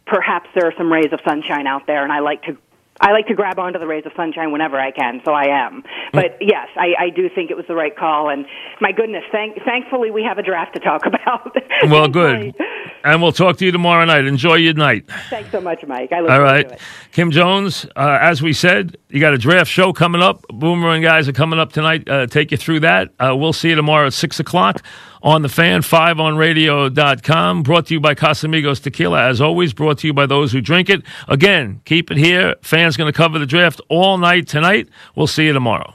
perhaps 0.06 0.50
there 0.56 0.68
are 0.68 0.74
some 0.78 0.92
rays 0.92 1.12
of 1.12 1.20
sunshine 1.28 1.68
out 1.68 1.88
there, 1.88 2.04
and 2.04 2.12
I 2.12 2.20
like 2.20 2.44
to. 2.44 2.58
I 3.02 3.12
like 3.12 3.28
to 3.28 3.34
grab 3.34 3.58
onto 3.58 3.80
the 3.80 3.88
rays 3.88 4.06
of 4.06 4.12
sunshine 4.16 4.52
whenever 4.52 4.80
I 4.80 4.92
can, 4.92 5.22
so 5.26 5.32
I 5.32 5.48
am. 5.50 5.84
But 6.14 6.38
yes, 6.40 6.68
I, 6.78 6.94
I 7.00 7.10
do 7.10 7.30
think 7.34 7.50
it 7.50 7.58
was 7.58 7.66
the 7.68 7.76
right 7.76 7.96
call, 7.96 8.30
and 8.30 8.46
my 8.80 8.92
goodness, 8.92 9.24
thank, 9.32 9.58
thankfully 9.64 10.12
we 10.12 10.24
have 10.24 10.38
a 10.38 10.44
draft 10.44 10.74
to 10.76 10.80
talk 10.80 11.06
about. 11.06 11.56
Well, 11.90 12.08
good. 12.12 12.56
And 13.04 13.22
we'll 13.22 13.32
talk 13.32 13.58
to 13.58 13.66
you 13.66 13.72
tomorrow 13.72 14.06
night. 14.06 14.26
Enjoy 14.26 14.56
your 14.56 14.76
night. 14.76 15.10
Thanks 15.30 15.52
so 15.52 15.60
much, 15.60 15.84
Mike. 15.88 16.12
I 16.12 16.20
look 16.20 16.30
All 16.30 16.42
right. 16.42 16.80
Kim 17.12 17.32
Jones, 17.32 17.86
uh, 17.96 18.20
as 18.22 18.42
we 18.44 18.54
said, 18.54 18.98
you 19.10 19.20
got 19.20 19.34
a 19.34 19.38
draft 19.38 19.72
show 19.72 19.92
coming 19.92 20.22
up. 20.22 20.46
Boomerang 20.50 21.02
guys 21.02 21.28
are 21.28 21.34
coming 21.34 21.60
up 21.60 21.74
tonight. 21.74 22.08
Uh, 22.08 22.28
take 22.28 22.52
you 22.52 22.58
through 22.58 22.82
that. 22.82 23.10
Uh, 23.20 23.36
we'll 23.36 23.54
see 23.54 23.70
you 23.70 23.76
tomorrow 23.76 24.08
at 24.08 24.14
6 24.14 24.40
o'clock 24.40 24.84
on 25.24 25.42
the 25.42 25.50
fan, 25.50 25.82
5onradio.com. 25.82 27.64
Brought 27.64 27.88
to 27.88 27.94
you 27.94 28.00
by 28.00 28.16
Casamigos 28.16 28.82
Tequila. 28.82 29.28
As 29.28 29.42
always, 29.42 29.74
brought 29.74 30.00
to 30.00 30.08
you 30.08 30.14
by 30.14 30.26
those 30.26 30.52
who 30.52 30.62
drink 30.62 30.90
it. 30.90 31.04
Again, 31.28 31.82
keep 31.86 32.12
it 32.12 32.18
here. 32.18 32.56
Fans 32.62 32.91
going 32.98 33.12
to 33.12 33.18
cover 33.18 33.40
the 33.40 33.46
draft 33.46 33.82
all 33.90 34.18
night 34.18 34.48
tonight. 34.48 34.88
We'll 35.16 35.28
see 35.28 35.46
you 35.46 35.54
tomorrow. 35.54 35.94